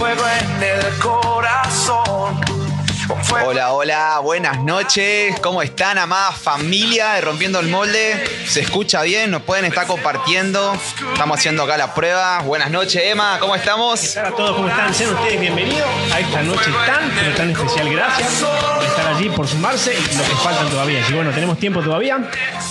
[0.00, 0.39] fuego
[3.42, 5.40] Hola, hola, buenas noches.
[5.40, 8.22] ¿Cómo están, amada familia de Rompiendo el Molde?
[8.46, 9.30] ¿Se escucha bien?
[9.30, 10.76] ¿Nos pueden estar compartiendo?
[11.12, 12.40] Estamos haciendo acá la prueba.
[12.40, 13.38] Buenas noches, Emma.
[13.40, 14.16] ¿Cómo estamos?
[14.16, 14.92] Hola a todos, ¿cómo están?
[14.92, 17.90] Sean ustedes bienvenidos a esta noche tan, pero tan especial.
[17.90, 21.00] Gracias por estar allí, por sumarse y lo que faltan todavía.
[21.08, 22.18] Y bueno, tenemos tiempo todavía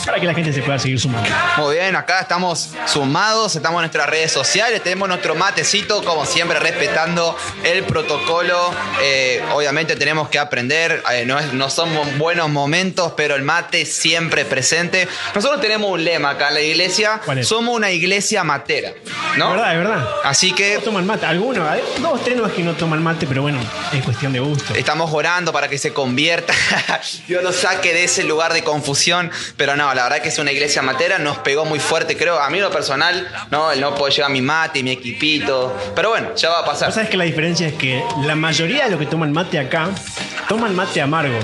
[0.06, 1.30] para que la gente se pueda seguir sumando.
[1.58, 6.60] Muy bien, acá estamos sumados, estamos en nuestras redes sociales, tenemos nuestro matecito, como siempre,
[6.60, 8.72] respetando el protocolo.
[9.02, 13.86] Eh, obviamente tenemos que aprender, eh, no, es- no son buenos momentos, pero el mate
[13.86, 15.08] siempre presente.
[15.34, 17.48] Nosotros tenemos un lema acá en la iglesia, ¿Cuál es?
[17.48, 18.92] somos una iglesia matera,
[19.38, 19.46] ¿no?
[19.50, 20.08] Es verdad, es verdad.
[20.24, 21.26] Así que Todos toman mate.
[21.26, 23.60] Algunos, hay dos, tres no es que no toman mate, pero bueno,
[23.94, 24.74] es cuestión de gusto.
[24.76, 26.54] Estamos orando para que se convierta,
[27.28, 30.52] Dios nos saque de ese lugar de confusión, pero no, la verdad que es una
[30.52, 34.12] iglesia matera, nos pegó muy fuerte, creo, a mí lo personal, no, el no puedo
[34.14, 36.88] llevar mi mate, mi equipito, pero bueno, ya va a pasar.
[36.90, 39.90] Vos sabés que la diferencia es que la mayoría de los que toman mate acá
[40.50, 41.40] toman mate amargo.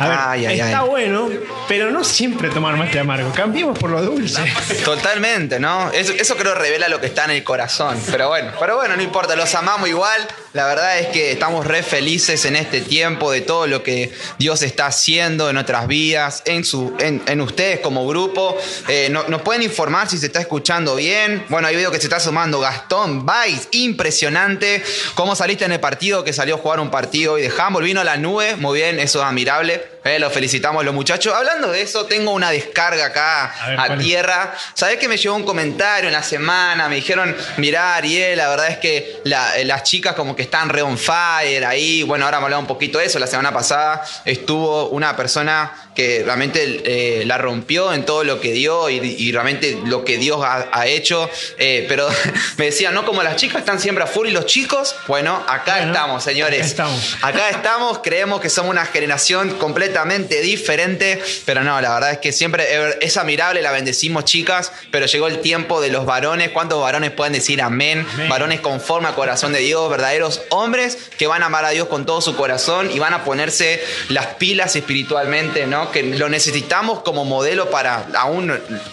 [0.00, 0.88] A ver, Ay, ay, está ay.
[0.88, 1.28] bueno,
[1.66, 3.32] pero no siempre tomar mate amargo.
[3.32, 4.44] Cambiemos por lo dulce.
[4.84, 5.90] Totalmente, ¿no?
[5.90, 8.00] Eso, eso creo revela lo que está en el corazón.
[8.08, 10.20] Pero bueno, pero bueno, no importa, los amamos igual.
[10.54, 14.62] La verdad es que estamos re felices en este tiempo de todo lo que Dios
[14.62, 18.56] está haciendo en nuestras vidas, en, su, en, en ustedes como grupo.
[18.88, 21.44] Eh, no- nos pueden informar si se está escuchando bien.
[21.50, 24.82] Bueno, ahí veo que se está sumando Gastón Vais, impresionante.
[25.14, 26.24] ¿Cómo saliste en el partido?
[26.24, 27.84] Que salió a jugar un partido hoy de handball.
[27.84, 29.97] Vino a la nube, muy bien, eso es admirable.
[30.08, 31.34] Eh, los felicitamos los muchachos.
[31.34, 34.54] Hablando de eso, tengo una descarga acá A tierra.
[34.74, 36.88] ¿Sabés que me llegó un comentario en la semana?
[36.88, 40.68] Me dijeron, mirá, Ariel, la verdad es que la- eh, las chicas como que están
[40.68, 42.02] re on fire ahí.
[42.02, 43.18] Bueno, ahora me hablaba un poquito de eso.
[43.18, 48.52] La semana pasada estuvo una persona que realmente eh, la rompió en todo lo que
[48.52, 51.28] dio y, y realmente lo que Dios ha, ha hecho.
[51.58, 52.08] Eh, pero
[52.56, 54.94] me decía, no como las chicas están siempre a full y los chicos.
[55.08, 56.60] Bueno, acá Bueno, estamos, señores.
[56.60, 57.16] acá estamos.
[57.22, 59.58] Acá estamos, creemos que somos una generación
[59.98, 62.66] completamente diferente, pero no, la verdad es que siempre
[63.00, 66.50] es admirable, la bendecimos chicas, pero llegó el tiempo de los varones.
[66.50, 68.06] ¿Cuántos varones pueden decir amén?
[68.14, 68.28] Amén.
[68.28, 72.06] Varones conforme al corazón de Dios, verdaderos hombres que van a amar a Dios con
[72.06, 75.90] todo su corazón y van a ponerse las pilas espiritualmente, ¿no?
[75.90, 78.52] Que lo necesitamos como modelo para aún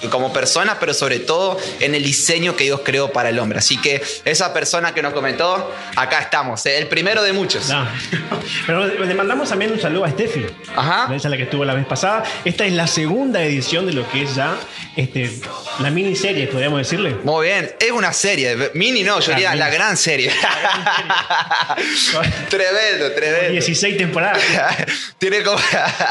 [0.10, 3.60] como persona, pero sobre todo en el diseño que Dios creó para el hombre.
[3.60, 6.78] Así que esa persona que nos comentó, acá estamos, ¿eh?
[6.78, 7.70] el primero de muchos.
[7.70, 7.88] No.
[8.66, 10.46] Pero le mandamos también un saludo a Steffi.
[10.76, 10.95] Ajá.
[11.04, 12.24] Esa es la que estuvo la vez pasada.
[12.44, 14.56] Esta es la segunda edición de lo que es ya
[14.96, 15.32] este,
[15.80, 17.16] la miniserie, podríamos decirle.
[17.24, 19.60] Muy bien, es una serie, mini no, yo Ah, diría mini.
[19.60, 20.32] la gran serie.
[22.50, 23.52] tremendo, tremendo.
[23.52, 24.42] 16 temporadas.
[25.18, 25.60] tiene como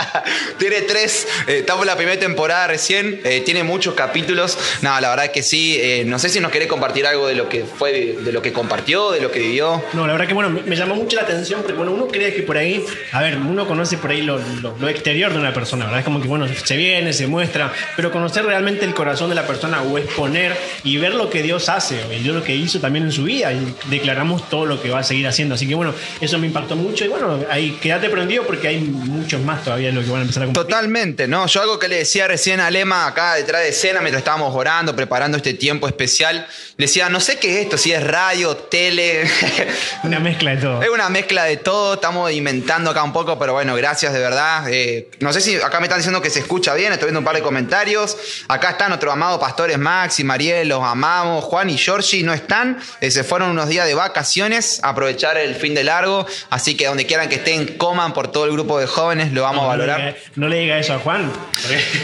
[0.59, 5.11] tiene tres eh, estamos en la primera temporada recién eh, tiene muchos capítulos no la
[5.11, 7.93] verdad que sí eh, no sé si nos querés compartir algo de lo que fue
[7.93, 10.95] de lo que compartió de lo que vivió No, la verdad que bueno, me, llamó
[10.95, 14.11] mucho la atención porque bueno, uno cree que por ahí, a ver, uno conoce por
[14.11, 16.01] ahí lo, lo- lo exterior de una persona, ¿verdad?
[16.01, 19.47] Es como que bueno, se viene, se muestra, pero conocer realmente el corazón de la
[19.47, 23.05] persona o exponer y ver lo que Dios hace y Dios lo que hizo también
[23.05, 25.55] en su vida y declaramos todo lo que va a seguir haciendo.
[25.55, 29.41] Así que bueno, eso me impactó mucho y bueno, ahí quédate prendido porque hay muchos
[29.43, 30.71] más todavía lo que van a empezar a compartir.
[30.73, 31.47] Totalmente, ¿no?
[31.47, 34.97] Yo algo que le decía recién a Lema acá detrás de escena mientras estábamos orando,
[34.97, 39.25] preparando este tiempo especial, le decía, no sé qué es esto, si es radio, tele,
[40.05, 40.83] Una mezcla de todo.
[40.83, 44.54] Es una mezcla de todo, estamos inventando acá un poco, pero bueno, gracias de verdad.
[44.69, 47.25] Eh, no sé si acá me están diciendo que se escucha bien, estoy viendo un
[47.25, 48.17] par de comentarios.
[48.49, 51.45] Acá están nuestros amados pastores Max y Mariel, los amamos.
[51.45, 55.55] Juan y Georgie no están, eh, se fueron unos días de vacaciones, a aprovechar el
[55.57, 58.87] fin de largo, así que donde quieran que estén, coman por todo el grupo de
[58.87, 60.15] jóvenes, lo vamos a No le valorar.
[60.15, 61.33] diga- No le diga eso a Juan.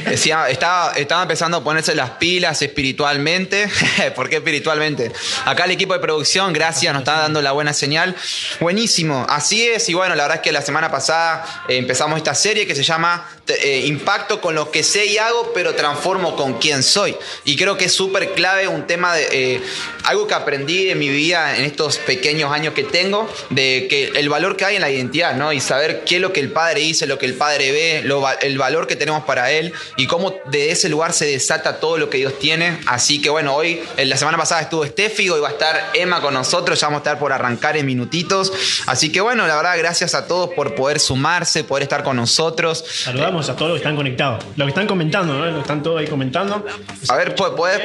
[0.06, 3.68] Decía, estaba, estaba empezando a ponerse las pilas espiritualmente.
[4.14, 5.12] ¿Por qué espiritualmente?
[5.44, 8.14] Acá el equipo de producción, gracias, nos está dando la buena señal.
[8.60, 9.88] Buenísimo, así es.
[9.88, 12.82] Y bueno, la verdad es que la semana pasada eh, empezamos esta serie que se
[12.82, 17.16] llama eh, Impacto con lo que sé y hago, pero transformo con quién soy.
[17.44, 19.60] Y creo que es súper clave un tema de eh,
[20.04, 24.28] algo que aprendí en mi vida en estos pequeños años que tengo, de que el
[24.28, 25.52] valor que hay en la identidad, ¿no?
[25.52, 28.20] Y saber qué es lo que el padre dice, lo que el padre ve, lo
[28.40, 32.10] el valor que tenemos para él y cómo de ese lugar se desata todo lo
[32.10, 32.78] que Dios tiene.
[32.86, 36.20] Así que bueno, hoy, en la semana pasada estuvo Steffi, hoy va a estar Emma
[36.20, 38.52] con nosotros, ya vamos a estar por arrancar en minutitos.
[38.86, 42.84] Así que bueno, la verdad, gracias a todos por poder sumarse, poder estar con nosotros.
[42.88, 44.44] Saludamos a todos los que están conectados.
[44.56, 45.44] Los que están comentando, ¿no?
[45.46, 46.64] Los que están todos ahí comentando.
[47.08, 47.82] A ver, podés-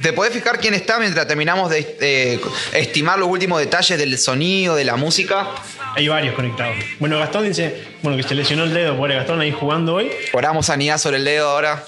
[0.00, 2.40] ¿te podés fijar quién está mientras terminamos de eh,
[2.72, 5.48] estimar los últimos detalles del sonido, de la música?
[5.96, 6.76] Hay varios conectados.
[6.98, 10.10] Bueno, Gastón dice, bueno, que se lesionó el dedo, pobre Gastón ahí jugando hoy.
[10.34, 11.82] Oramos sanidad sobre el dedo ahora.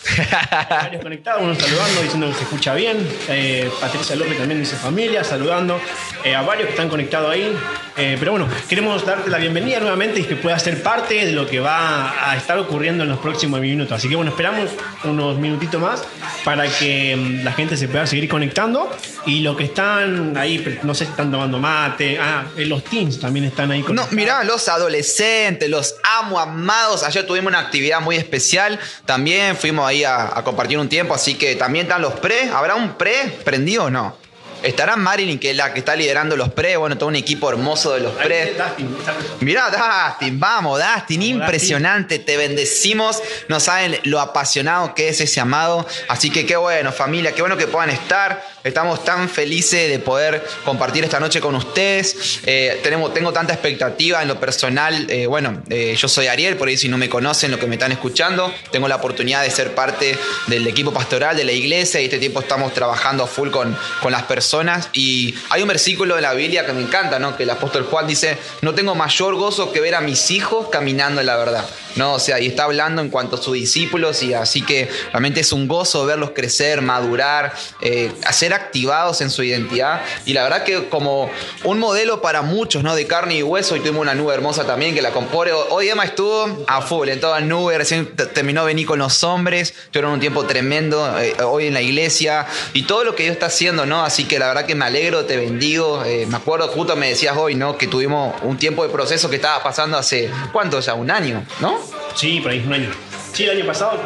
[0.71, 3.07] Varios conectados, uno saludando, diciendo que se escucha bien.
[3.29, 5.79] Eh, Patricia López también dice familia, saludando
[6.25, 7.55] eh, a varios que están conectados ahí.
[7.99, 11.47] Eh, pero bueno, queremos darte la bienvenida nuevamente y que puedas ser parte de lo
[11.47, 13.93] que va a estar ocurriendo en los próximos minutos.
[13.93, 14.71] Así que bueno, esperamos
[15.05, 16.03] unos minutitos más
[16.45, 18.91] para que mm, la gente se pueda seguir conectando.
[19.27, 22.19] Y los que están ahí, no sé si están tomando mate.
[22.19, 24.13] Ah, los teens también están ahí No, conectados.
[24.13, 27.03] mirá, los adolescentes, los amo, amados.
[27.03, 28.79] Ayer tuvimos una actividad muy especial.
[29.05, 32.51] También fuimos ahí a, a compartir un tiempo, así que también están los pre.
[32.51, 34.27] ¿Habrá un pre prendido o no?
[34.63, 36.77] Estará Marilyn, que es la que está liderando los pre.
[36.77, 38.55] Bueno, todo un equipo hermoso de los pre.
[38.55, 38.97] Dustin,
[39.41, 45.87] Mirá, Dustin, vamos, Dustin, impresionante, te bendecimos, no saben lo apasionado que es ese amado,
[46.09, 50.45] así que qué bueno, familia, qué bueno que puedan estar, estamos tan felices de poder
[50.65, 55.95] compartir esta noche con ustedes, Eh, tengo tanta expectativa en lo personal, eh, bueno, eh,
[55.97, 58.89] yo soy Ariel, por ahí si no me conocen, lo que me están escuchando, tengo
[58.89, 60.17] la oportunidad de ser parte
[60.47, 64.13] del equipo pastoral de la iglesia y este tiempo estamos trabajando a full con, con
[64.13, 67.37] las personas y hay un versículo de la Biblia que me encanta, ¿no?
[67.37, 71.21] Que el apóstol Juan dice, no tengo mayor gozo que ver a mis hijos caminando
[71.21, 71.65] en la verdad.
[71.97, 75.41] No, o sea, y está hablando en cuanto a sus discípulos y así que realmente
[75.41, 80.63] es un gozo verlos crecer, madurar, eh, ser activados en su identidad y la verdad
[80.65, 81.31] que como
[81.65, 82.95] un modelo para muchos, ¿no?
[82.95, 85.53] De carne y hueso, hoy tuvimos una nube hermosa también que la compone.
[85.53, 89.75] Hoy Emma estuvo a full en toda nube, recién terminó de venir con los hombres,
[89.91, 93.47] tuvieron un tiempo tremendo eh, hoy en la iglesia y todo lo que Dios está
[93.47, 94.05] haciendo, ¿no?
[94.05, 96.05] Así que la verdad que me alegro, te bendigo.
[96.05, 97.79] eh, me acuerdo, justo me decías hoy, ¿no?
[97.79, 100.95] Que tuvimos un tiempo de proceso que estaba pasando hace, ¿cuánto ya?
[100.95, 101.79] Un año, ¿no?
[102.15, 102.91] Sí, por ahí un año.
[103.33, 104.01] Sí, el año pasado.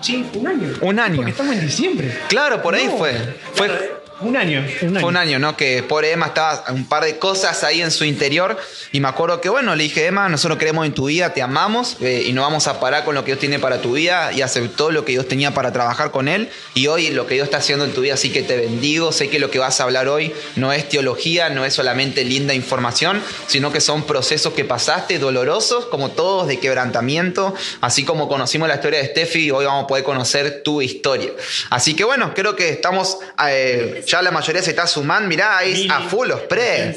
[0.00, 0.68] Sí, un año.
[0.80, 1.16] Un año.
[1.16, 2.18] Porque estamos en diciembre.
[2.28, 3.12] Claro, por ahí No, fue.
[3.54, 4.64] Fue, claro, un año.
[4.82, 5.00] Un año.
[5.00, 5.56] Fue un año, ¿no?
[5.56, 8.58] Que pobre Emma estaba un par de cosas ahí en su interior.
[8.92, 11.96] Y me acuerdo que, bueno, le dije, Emma, nosotros creemos en tu vida, te amamos
[12.00, 14.32] eh, y no vamos a parar con lo que Dios tiene para tu vida.
[14.32, 16.48] Y aceptó lo que Dios tenía para trabajar con él.
[16.74, 19.12] Y hoy lo que Dios está haciendo en tu vida, así que te bendigo.
[19.12, 22.54] Sé que lo que vas a hablar hoy no es teología, no es solamente linda
[22.54, 27.54] información, sino que son procesos que pasaste, dolorosos, como todos, de quebrantamiento.
[27.80, 31.30] Así como conocimos la historia de Steffi, hoy vamos a poder conocer tu historia.
[31.70, 35.28] Así que, bueno, creo que estamos, eh, ya la mayoría se está sumando.
[35.28, 36.94] Mirá, ahí Mili, a full los pre.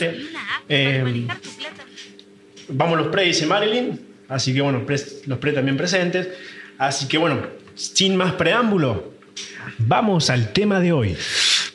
[0.70, 1.28] Eh.
[2.70, 4.00] Vamos los pre, dice Marilyn.
[4.30, 6.28] Así que bueno, pre- los pre también presentes.
[6.78, 7.42] Así que bueno,
[7.76, 9.14] sin más preámbulo,
[9.78, 11.18] vamos al tema de hoy.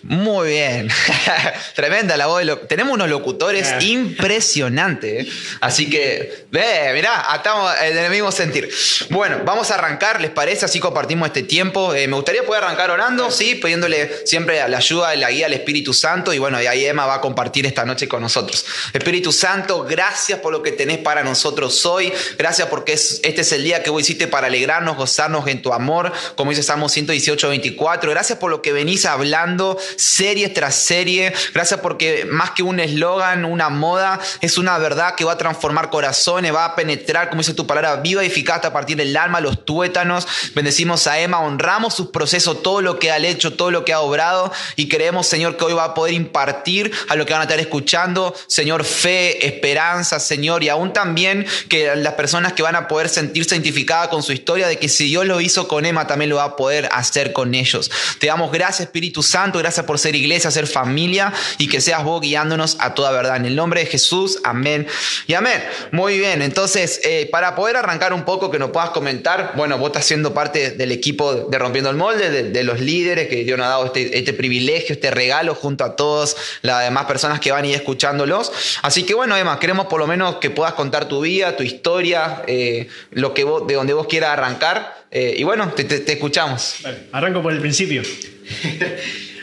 [0.02, 0.88] Muy bien.
[1.74, 2.38] Tremenda la voz.
[2.40, 3.78] de lo- Tenemos unos locutores Ah.
[3.82, 5.26] impresionantes.
[5.26, 5.30] ¿eh?
[5.60, 8.68] Así que, ve, mirá, estamos en el mismo sentir.
[9.10, 10.64] Bueno, vamos a arrancar, ¿les parece?
[10.64, 11.94] Así compartimos este tiempo.
[11.94, 15.52] Eh, me gustaría poder arrancar orando, sí, pidiéndole siempre la ayuda y la guía al
[15.52, 16.32] Espíritu Santo.
[16.32, 18.64] Y bueno, y ahí Emma va a compartir esta noche con nosotros.
[18.92, 22.12] Espíritu Santo, gracias por lo que tenés para nosotros hoy.
[22.38, 25.72] Gracias porque es- este es el día que vos hiciste para alegrarnos, gozarnos en tu
[25.72, 28.10] amor, como dice Salmo 118, 24.
[28.10, 31.32] Gracias por lo que venís hablando serie tras serie.
[31.52, 35.90] Gracias porque más que un eslogan, una moda, es una verdad que va a transformar
[35.90, 39.40] corazones, va a penetrar, como dice tu palabra, viva y eficaz hasta partir del alma,
[39.40, 40.26] los tuétanos.
[40.54, 44.00] Bendecimos a Emma, honramos sus procesos, todo lo que ha hecho, todo lo que ha
[44.00, 47.44] obrado y creemos, Señor, que hoy va a poder impartir a lo que van a
[47.44, 52.88] estar escuchando, Señor, fe, esperanza, Señor, y aún también que las personas que van a
[52.88, 56.30] poder sentirse identificadas con su historia, de que si Dios lo hizo con Emma, también
[56.30, 57.90] lo va a poder hacer con ellos.
[58.18, 62.20] Te damos gracias, Espíritu Santo, gracias por ser iglesia, ser familia y que seas vos
[62.20, 63.36] guiándonos a toda verdad.
[63.36, 64.86] En el nombre de Jesús, amén
[65.26, 65.62] y amén.
[65.92, 69.88] Muy bien, entonces, eh, para poder arrancar un poco, que nos puedas comentar, bueno, vos
[69.88, 73.58] estás siendo parte del equipo de Rompiendo el Molde, de, de los líderes que Dios
[73.58, 77.50] nos ha dado este, este privilegio, este regalo junto a todas las demás personas que
[77.52, 78.52] van a ir escuchándolos.
[78.82, 82.42] Así que bueno, Emma, queremos por lo menos que puedas contar tu vida, tu historia,
[82.46, 85.06] eh, lo que vos, de donde vos quieras arrancar.
[85.10, 86.76] eh, y bueno, te, te- te escuchamos.
[86.82, 88.02] Vale, arranco por el principio.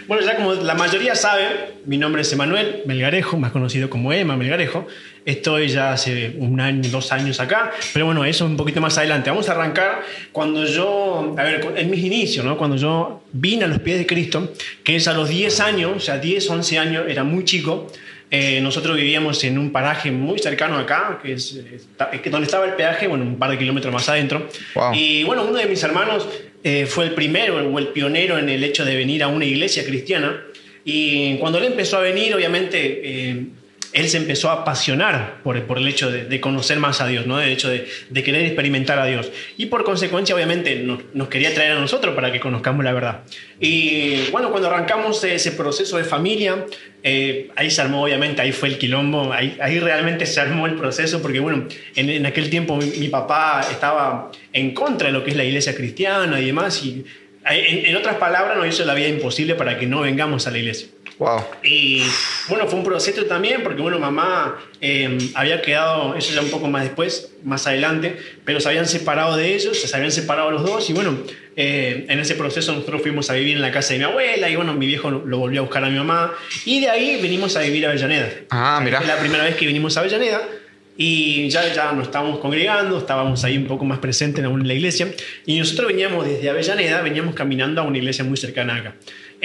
[0.08, 4.36] bueno, ya como la mayoría sabe, mi nombre es Emanuel Melgarejo, más conocido como Emma
[4.36, 4.88] Melgarejo.
[5.26, 9.32] Estoy ya hace un año, dos años acá, pero bueno, eso un poquito más adelante.
[9.32, 12.58] Vamos a arrancar cuando yo, a ver, en mis inicios, ¿no?
[12.58, 16.00] Cuando yo vine a los pies de Cristo, que es a los 10 años, o
[16.00, 17.88] sea, 10, 11 años, era muy chico.
[18.32, 21.60] Eh, nosotros vivíamos en un paraje muy cercano acá, que es,
[22.12, 24.50] es que donde estaba el peaje, bueno, un par de kilómetros más adentro.
[24.74, 24.94] Wow.
[24.94, 26.28] Y bueno, uno de mis hermanos
[26.64, 29.86] eh, fue el primero o el pionero en el hecho de venir a una iglesia
[29.86, 30.44] cristiana.
[30.84, 33.46] Y cuando él empezó a venir, obviamente, eh,
[33.94, 37.42] él se empezó a apasionar por, por el hecho de, conocer más a Dios, ¿no?
[37.42, 37.88] El hecho de,
[38.24, 39.32] querer experimentar a Dios.
[39.58, 43.22] Y por consecuencia, obviamente, nos, quería traer a nosotros para que conozcamos la verdad.
[43.60, 46.66] Y bueno, cuando arrancamos ese proceso de familia,
[47.04, 50.76] eh, ahí se armó, obviamente, ahí fue el quilombo, ahí, ahí realmente se armó el
[50.76, 55.32] proceso, porque bueno, en, aquel tiempo mi, mi papá estaba en contra de lo que
[55.32, 57.06] es la iglesia cristiana y demás, y
[57.46, 60.58] en, en otras palabras nos hizo la vida imposible para que no vengamos a la
[60.58, 60.88] iglesia.
[61.18, 61.42] Wow.
[61.64, 62.04] Y
[62.50, 66.68] bueno, fue un proceso también, porque bueno, mamá eh, había quedado, eso ya un poco
[66.68, 70.90] más después, más adelante, pero se habían separado de ellos, se habían separado los dos,
[70.90, 71.18] y bueno,
[71.56, 74.56] eh, en ese proceso nosotros fuimos a vivir en la casa de mi abuela, y
[74.58, 76.34] bueno, mi viejo lo volvió a buscar a mi mamá,
[76.66, 78.30] y de ahí venimos a vivir a Avellaneda.
[78.50, 78.98] Ah, mirá.
[78.98, 80.42] Fue la primera vez que vinimos a Avellaneda.
[80.98, 85.14] Y ya, ya nos estábamos congregando, estábamos ahí un poco más presentes en la iglesia.
[85.46, 88.96] Y nosotros veníamos desde Avellaneda, veníamos caminando a una iglesia muy cercana acá.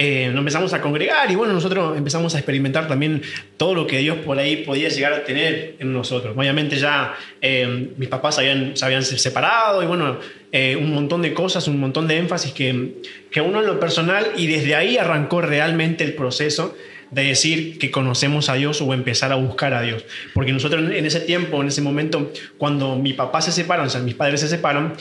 [0.03, 3.21] Eh, nos empezamos a congregar y bueno, nosotros empezamos a experimentar también
[3.59, 6.35] todo lo que Dios por ahí podía llegar a tener en nosotros.
[6.35, 10.19] Obviamente ya eh, mis papás habían, se habían separado y bueno,
[10.53, 12.95] eh, un montón de cosas, un montón de énfasis que,
[13.31, 16.75] que uno en lo personal y desde ahí arrancó realmente el proceso
[17.11, 20.07] de decir que conocemos a Dios o empezar a buscar a Dios.
[20.33, 24.01] Porque nosotros en ese tiempo, en ese momento, cuando mi papá se separan, o sea,
[24.01, 24.95] mis padres se separan,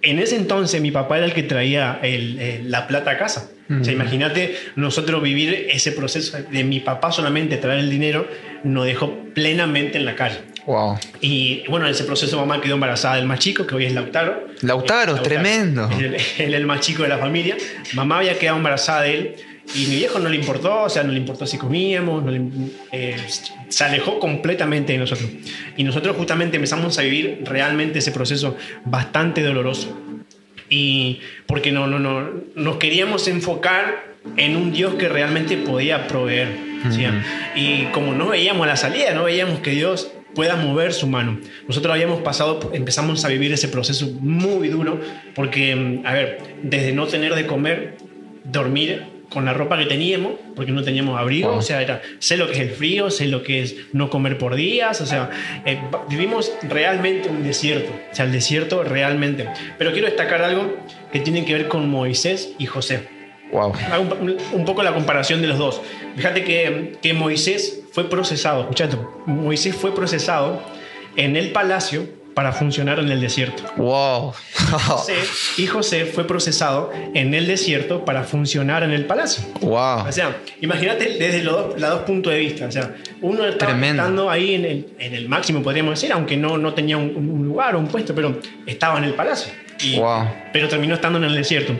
[0.00, 3.50] en ese entonces mi papá era el que traía el, el, la plata a casa.
[3.70, 8.26] O sea, imagínate nosotros vivir ese proceso de mi papá solamente traer el dinero,
[8.64, 10.38] nos dejó plenamente en la calle.
[10.66, 10.98] Wow.
[11.20, 14.48] Y bueno, en ese proceso mamá quedó embarazada del más chico, que hoy es Lautaro.
[14.62, 15.88] Lautaro, tremendo.
[15.90, 17.56] Es el, él el más chico de la familia.
[17.94, 19.36] Mamá había quedado embarazada de él
[19.74, 22.40] y mi viejo no le importó, o sea, no le importó si comíamos, no le,
[22.90, 23.16] eh,
[23.68, 25.30] se alejó completamente de nosotros.
[25.76, 29.96] Y nosotros justamente empezamos a vivir realmente ese proceso bastante doloroso.
[30.70, 36.48] Y porque no, no, no, nos queríamos enfocar en un Dios que realmente podía proveer.
[36.90, 37.04] ¿sí?
[37.54, 41.38] Y como no veíamos la salida, no veíamos que Dios pueda mover su mano.
[41.66, 45.00] Nosotros habíamos pasado, empezamos a vivir ese proceso muy duro,
[45.34, 47.96] porque, a ver, desde no tener de comer,
[48.44, 51.58] dormir con la ropa que teníamos, porque no teníamos abrigo, Wow.
[51.58, 54.36] o sea, era, sé lo que es el frío, sé lo que es no comer
[54.36, 55.30] por días, o sea,
[55.64, 55.78] eh,
[56.10, 59.48] vivimos realmente un desierto, o sea, el desierto realmente.
[59.78, 60.76] Pero quiero destacar algo
[61.12, 63.08] que tiene que ver con Moisés y José.
[63.52, 63.72] Wow.
[63.90, 65.80] Hago un, un poco la comparación de los dos.
[66.16, 68.96] Fíjate que, que Moisés fue procesado, escuchate,
[69.26, 70.62] Moisés fue procesado
[71.16, 73.62] en el palacio para funcionar en el desierto.
[73.76, 74.32] Wow.
[74.86, 75.14] José,
[75.56, 79.42] y José fue procesado en el desierto para funcionar en el palacio.
[79.60, 80.06] wow.
[80.08, 82.66] O sea, imagínate desde los dos, los dos puntos de vista.
[82.66, 84.02] O sea, uno estaba Tremendo.
[84.02, 87.44] estando ahí en el, en el máximo, podríamos decir, aunque no, no tenía un, un
[87.44, 89.52] lugar o un puesto, pero estaba en el palacio.
[89.82, 90.28] Y, Wow.
[90.52, 91.74] Pero terminó estando en el desierto.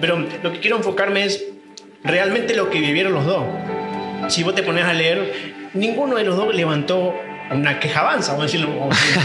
[0.00, 1.44] Pero lo que quiero enfocarme es
[2.04, 3.44] realmente lo que vivieron los dos.
[4.28, 7.14] Si vos te pones a leer, ninguno de los dos levantó
[7.50, 8.78] una queja avanza, vamos a decirlo.
[8.78, 9.22] vamos a decirlo,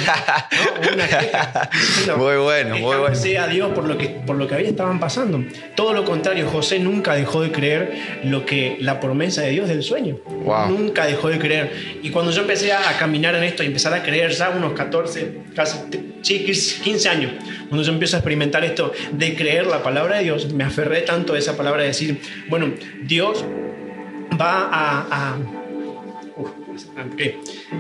[0.88, 0.94] ¿no?
[0.94, 1.70] Una queja.
[2.18, 3.08] Muy bueno, muy bueno.
[3.08, 5.44] "Escápese a Dios por lo que por lo que había estaban pasando.
[5.76, 9.84] Todo lo contrario, José nunca dejó de creer lo que la promesa de Dios del
[9.84, 10.18] sueño.
[10.26, 10.70] Wow.
[10.70, 12.00] Nunca dejó de creer.
[12.02, 14.74] Y cuando yo empecé a, a caminar en esto y empezar a creer ya unos
[14.74, 15.78] 14, casi
[16.22, 16.46] sí,
[16.84, 17.32] 15 años,
[17.70, 21.34] cuando yo empiezo a experimentar esto de creer la palabra de Dios, me aferré tanto
[21.34, 22.72] a esa palabra de decir, bueno,
[23.04, 23.44] Dios
[24.40, 25.38] va a, a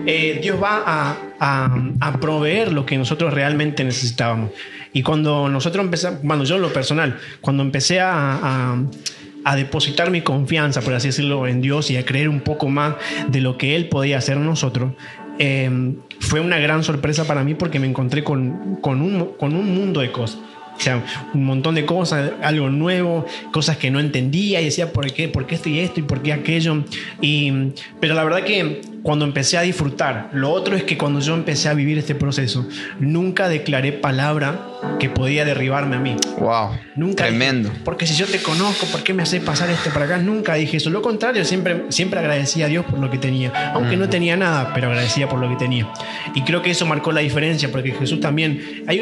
[0.05, 4.51] Eh, Dios va a, proveer lo que nosotros realmente necesitábamos.
[4.93, 8.75] Y cuando nosotros empezamos, bueno, yo lo personal, cuando empecé a,
[9.55, 12.95] depositar mi confianza, por así decirlo, en Dios y a creer un poco más
[13.27, 14.93] de lo que Él podía hacer en nosotros,
[15.39, 19.75] eh, fue una gran sorpresa para mí porque me encontré con, con, un, con un
[19.75, 20.39] mundo de cosas.
[20.75, 21.03] O sea,
[21.33, 25.29] un montón de cosas, algo nuevo, cosas que no entendía y decía, ¿por qué?
[25.29, 26.83] ¿Por qué esto y esto y por qué aquello?
[27.21, 27.51] Y,
[27.99, 31.67] pero la verdad que cuando empecé a disfrutar, lo otro es que cuando yo empecé
[31.67, 32.65] a vivir este proceso,
[32.99, 34.61] nunca declaré palabra
[34.97, 36.15] que podía derribarme a mí.
[36.39, 36.69] Wow.
[36.95, 37.69] Nunca Tremendo.
[37.69, 40.17] dije, porque si yo te conozco, ¿por qué me haces pasar esto para acá?
[40.19, 40.89] Nunca dije eso.
[40.89, 43.73] Lo contrario, siempre, siempre agradecía a Dios por lo que tenía.
[43.73, 45.89] Aunque no tenía nada, pero agradecía por lo que tenía.
[46.33, 48.83] Y creo que eso marcó la diferencia, porque Jesús también.
[48.87, 49.01] Hay,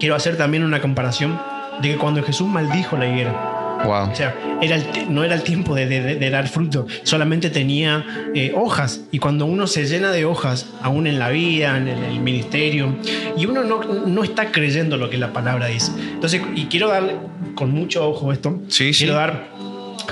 [0.00, 1.40] quiero hacer también una comparación
[1.80, 4.10] de que cuando Jesús maldijo la higuera, Wow.
[4.10, 7.50] o sea, era el te- no era el tiempo de, de- de dar fruto, solamente
[7.50, 8.04] tenía
[8.34, 9.02] eh, hojas.
[9.12, 12.96] Y cuando uno se llena de hojas, aún en la vida, en el, el ministerio,
[13.36, 15.92] y uno no, no está creyendo lo que la palabra dice.
[16.14, 17.16] Entonces, y quiero darle
[17.54, 19.04] con mucho ojo esto, Sí, sí.
[19.04, 19.48] quiero dar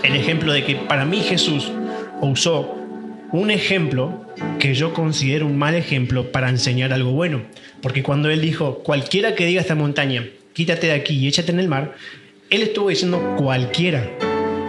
[0.02, 1.70] el ejemplo de que para mí Jesús
[2.20, 2.76] usó
[3.32, 4.24] un ejemplo
[4.58, 7.42] que yo considero un mal ejemplo para enseñar algo bueno.
[7.80, 11.58] Porque cuando él dijo, cualquiera que diga esta montaña, quítate de aquí y échate en
[11.60, 11.94] el mar,
[12.54, 14.08] él estuvo diciendo cualquiera.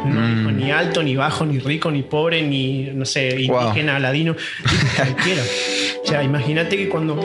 [0.06, 0.38] No Mm.
[0.38, 3.62] dijo ni alto, ni bajo, ni rico, ni pobre, ni, no sé, Wow.
[3.70, 4.36] indígena, ladino.
[4.36, 5.42] Dijo cualquiera.
[6.04, 7.20] O sea, imagínate que cuando,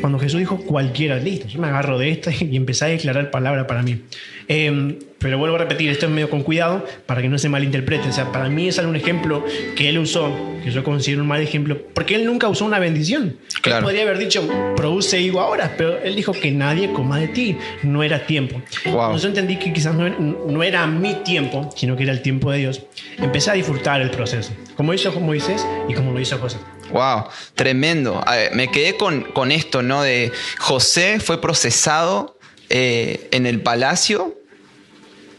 [0.00, 3.66] cuando Jesús dijo cualquiera, listo, yo me agarro de esta y empecé a declarar palabra
[3.68, 4.00] para mí.
[4.48, 8.08] Eh, pero vuelvo a repetir, esto es medio con cuidado para que no se malinterprete.
[8.08, 9.44] O sea, para mí es algún ejemplo
[9.76, 10.34] que él usó,
[10.64, 13.36] que yo considero un mal ejemplo, porque él nunca usó una bendición.
[13.60, 13.78] Claro.
[13.78, 17.56] Él podría haber dicho, produce higo ahora, pero él dijo que nadie coma de ti,
[17.82, 18.62] no era tiempo.
[18.86, 18.94] Wow.
[18.94, 22.50] Cuando yo entendí que quizás no no era mi tiempo, sino que era el tiempo
[22.50, 22.82] de Dios,
[23.18, 26.56] empecé a disfrutar el proceso, como hizo Moisés y como lo hizo José.
[26.92, 27.24] Wow,
[27.54, 28.22] tremendo.
[28.26, 30.02] A ver, me quedé con, con esto, ¿no?
[30.02, 34.39] De José fue procesado eh, en el palacio.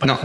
[0.06, 0.20] No,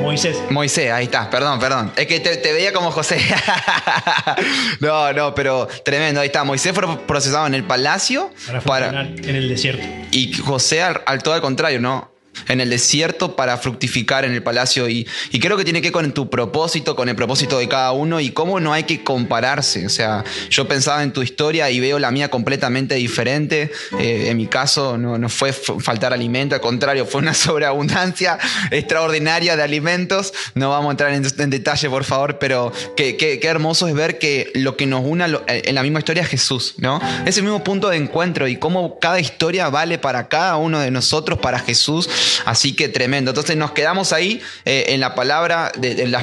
[0.00, 0.38] Moisés.
[0.50, 1.92] Moisés, ahí está, perdón, perdón.
[1.96, 3.18] Es que te, te veía como José.
[4.80, 6.44] no, no, pero tremendo, ahí está.
[6.44, 9.84] Moisés fue procesado en el palacio Para para, en el desierto.
[10.10, 12.11] y José al, al todo al contrario, ¿no?
[12.48, 14.88] En el desierto para fructificar en el palacio.
[14.88, 15.06] Y,
[15.40, 18.30] creo que tiene que ver con tu propósito, con el propósito de cada uno y
[18.30, 19.84] cómo no hay que compararse.
[19.86, 23.70] O sea, yo pensaba en tu historia y veo la mía completamente diferente.
[23.98, 28.38] Eh, en mi caso no, no fue faltar alimento, al contrario, fue una sobreabundancia
[28.70, 30.32] extraordinaria de alimentos.
[30.54, 33.94] No vamos a entrar en, en detalle, por favor, pero qué, qué- qué hermoso es
[33.94, 37.00] ver que lo que nos une a lo- en la misma historia es Jesús, ¿no?
[37.26, 41.38] Ese mismo punto de encuentro y cómo cada historia vale para cada uno de nosotros,
[41.38, 42.08] para Jesús.
[42.44, 43.30] Así que tremendo.
[43.30, 45.72] Entonces nos quedamos ahí eh, en la palabra,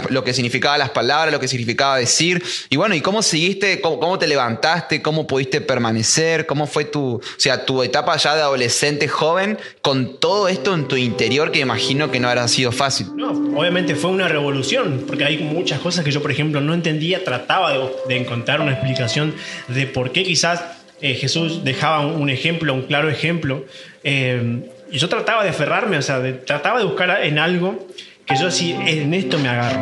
[0.10, 2.44] lo que significaba las palabras, lo que significaba decir.
[2.70, 3.82] Y bueno, ¿y cómo seguiste?
[3.82, 5.02] ¿Cómo, cómo te levantaste?
[5.02, 6.46] ¿Cómo pudiste permanecer?
[6.46, 10.88] ¿Cómo fue tu, o sea, tu etapa ya de adolescente joven con todo esto en
[10.88, 13.08] tu interior que imagino que no habrá sido fácil?
[13.16, 17.24] No, obviamente fue una revolución, porque hay muchas cosas que yo, por ejemplo, no entendía,
[17.24, 17.74] trataba
[18.08, 19.34] de, encontrar una explicación
[19.68, 20.62] de por qué quizás
[21.02, 23.66] eh, Jesús dejaba un, un ejemplo, un claro ejemplo.
[24.04, 27.88] eh, y yo trataba de aferrarme, o sea, de- trataba de buscar en algo
[28.26, 29.82] que yo sí, en esto me agarro.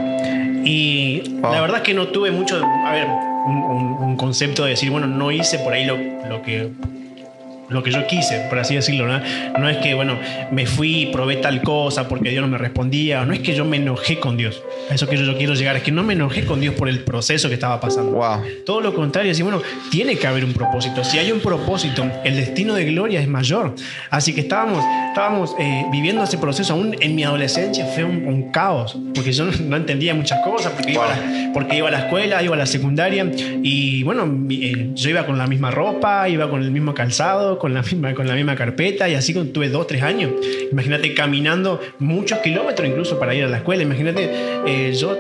[0.66, 1.54] Y Wow.
[1.54, 4.90] la verdad es que no tuve mucho, a ver, un, un- un concepto de decir,
[4.92, 5.98] bueno, no hice por ahí lo,
[6.30, 6.70] lo que
[7.70, 9.08] lo que yo quise, por así decirlo.
[9.08, 9.22] ¿no?
[9.60, 10.18] no es que, bueno,
[10.52, 13.66] me fui y probé tal cosa porque Dios no me respondía, no es que yo
[13.66, 14.62] me enojé con Dios.
[14.90, 16.90] A eso que yo, yo quiero llegar, es que no me enojé con Dios por
[16.90, 18.12] el proceso que estaba pasando.
[18.12, 18.44] Wow.
[18.66, 21.04] Todo lo contrario, decir, bueno, tiene que haber un propósito.
[21.04, 23.76] Si hay un propósito, el destino de gloria es mayor.
[24.10, 26.74] Así que estábamos, estábamos eh, viviendo ese proceso.
[26.74, 30.92] Aún en mi adolescencia fue un, un caos, porque yo no, entendía muchas cosas, porque,
[30.92, 33.30] iba a la, porque iba a la escuela, iba a la secundaria,
[33.64, 37.74] y bueno, eh, yo iba con la misma ropa, iba con el mismo calzado, con
[37.74, 40.32] la misma, con la misma carpeta, y así tuve dos, tres años.
[40.72, 43.84] Imagínate caminando muchos kilómetros incluso para ir a la escuela.
[43.84, 44.30] Imagínate,
[44.66, 45.18] eh, yo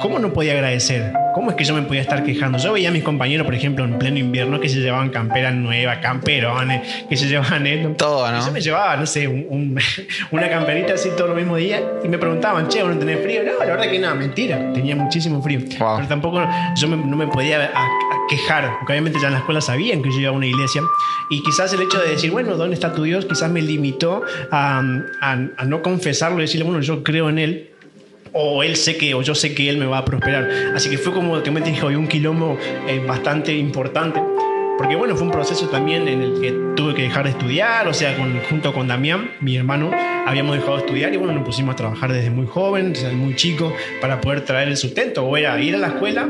[0.00, 1.12] ¿Cómo no podía agradecer?
[1.34, 2.56] ¿Cómo es que yo me podía estar quejando?
[2.56, 5.98] Yo veía a mis compañeros, por ejemplo, en pleno invierno, que se llevaban camperas nuevas,
[5.98, 7.90] camperones, que se llevaban esto.
[7.98, 8.46] Todo, ¿no?
[8.46, 9.78] Yo me llevaba, no sé, un- un-
[10.30, 13.42] una camperita así todo el mismo día y me preguntaban, che, ¿vos no tenés frío?
[13.42, 14.72] No, la verdad que nada, mentira.
[14.72, 15.58] Tenía muchísimo frío.
[15.80, 15.96] Wow.
[15.96, 16.40] Pero tampoco
[16.76, 17.58] yo me- no me podía
[18.28, 20.82] quejar, porque obviamente ya en la escuela sabían que yo iba a una iglesia.
[21.30, 23.24] Y quizás el hecho de decir, bueno, ¿dónde está tu Dios?
[23.26, 24.78] Quizás me limitó a,
[25.20, 27.70] a- a no confesarlo y decirle, bueno, yo creo en Él
[28.34, 30.48] o él sé que, o yo sé que él me va a prosperar.
[30.74, 34.20] Así que fue como te me dije hoy un quilombo eh, bastante importante.
[34.78, 37.92] Porque bueno, fue un proceso también en el que tuve que dejar de estudiar, o
[37.92, 39.90] sea, con- junto con Damián, mi hermano,
[40.24, 43.34] habíamos dejado de estudiar y bueno, nos pusimos a trabajar desde muy joven, desde muy
[43.34, 45.24] chico, para poder traer el sustento.
[45.24, 46.28] O era ir a la escuela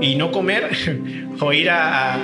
[0.00, 0.70] y no comer,
[1.40, 2.18] o ir a, a-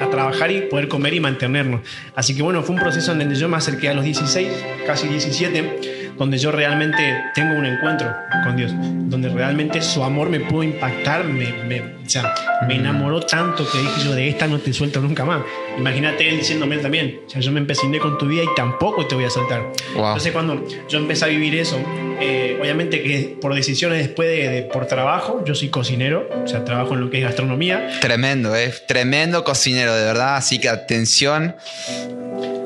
[0.00, 1.80] a- trabajar y poder comer y mantenernos.
[2.14, 4.48] Así que bueno, fue un proceso en donde yo me acerqué a los 16,
[4.86, 8.12] casi 17, donde yo realmente tengo un encuentro
[8.44, 12.34] con Dios, donde realmente su amor me pudo impactar, me, me- o sea,
[12.66, 15.42] me enamoró tanto que dije yo, de esta no te suelto nunca más.
[15.76, 19.14] Imagínate él diciéndome también, o sea, yo me empeciné con tu vida y tampoco te
[19.14, 19.60] voy a soltar.
[19.94, 20.06] Wow.
[20.06, 21.76] Entonces cuando yo empecé a vivir eso,
[22.20, 26.64] eh, obviamente que por decisiones después de, de- por trabajo, yo soy cocinero, o sea,
[26.64, 30.36] trabajo en lo que es gastronomía, Tremendo, es tremendo cocinero, de verdad.
[30.36, 31.54] Así que atención.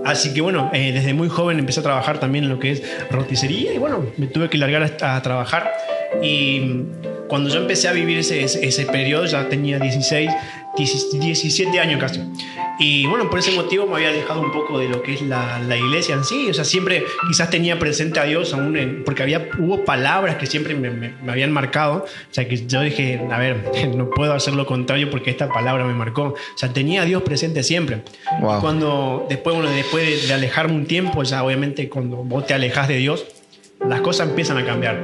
[0.04, 2.82] Así que bueno, eh, desde muy joven empecé a trabajar también en lo que es
[3.10, 5.72] roticería y bueno, me tuve que largar a, trabajar
[6.22, 6.84] y
[7.28, 10.36] cuando yo empecé a vivir ese, ese, ese periodo ya tenía 16, 10
[10.76, 12.20] 17 años casi.
[12.78, 15.58] Y bueno, por ese motivo me había alejado un poco de lo que es la,
[15.60, 16.48] la iglesia en sí.
[16.50, 20.46] O sea, siempre quizás tenía presente a Dios aún en- porque había, hubo palabras que
[20.46, 22.04] siempre me, me- me habían marcado.
[22.04, 25.84] O sea, que yo dije, a ver, no puedo hacer lo contrario porque esta palabra
[25.84, 26.22] me marcó.
[26.22, 28.02] O sea, tenía a Dios presente siempre.
[28.40, 28.60] Wow.
[28.60, 32.88] Cuando después, bueno, después de, de alejarme un tiempo, ya obviamente cuando vos te alejas
[32.88, 33.24] de Dios,
[33.88, 34.96] las cosas empiezan a cambiar.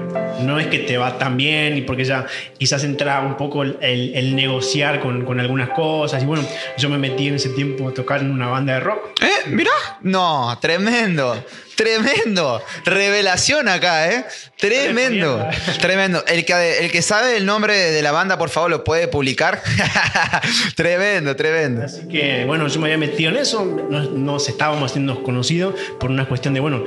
[0.42, 2.26] No es que te va tan bien y porque ya
[2.58, 6.22] quizás entra un poco el, el negociar con, con, algunas cosas.
[6.22, 6.44] Y bueno,
[6.76, 9.20] yo me metí en ese tiempo a tocar en una banda de rock.
[9.22, 9.48] ¿Eh?
[9.50, 9.72] Mirá.
[10.02, 11.42] No, tremendo.
[11.74, 12.60] Tremendo.
[12.84, 14.24] Revelación acá, ¿eh?
[14.56, 15.46] Tremendo.
[15.80, 16.24] Tremendo.
[16.26, 19.62] El que, el que sabe el nombre de la banda, por favor, lo puede publicar.
[20.74, 21.84] tremendo, tremendo.
[21.84, 23.64] Así que, bueno, yo me había metido en eso.
[23.64, 26.82] Nos, nos estábamos haciendo conocidos por una cuestión de, bueno,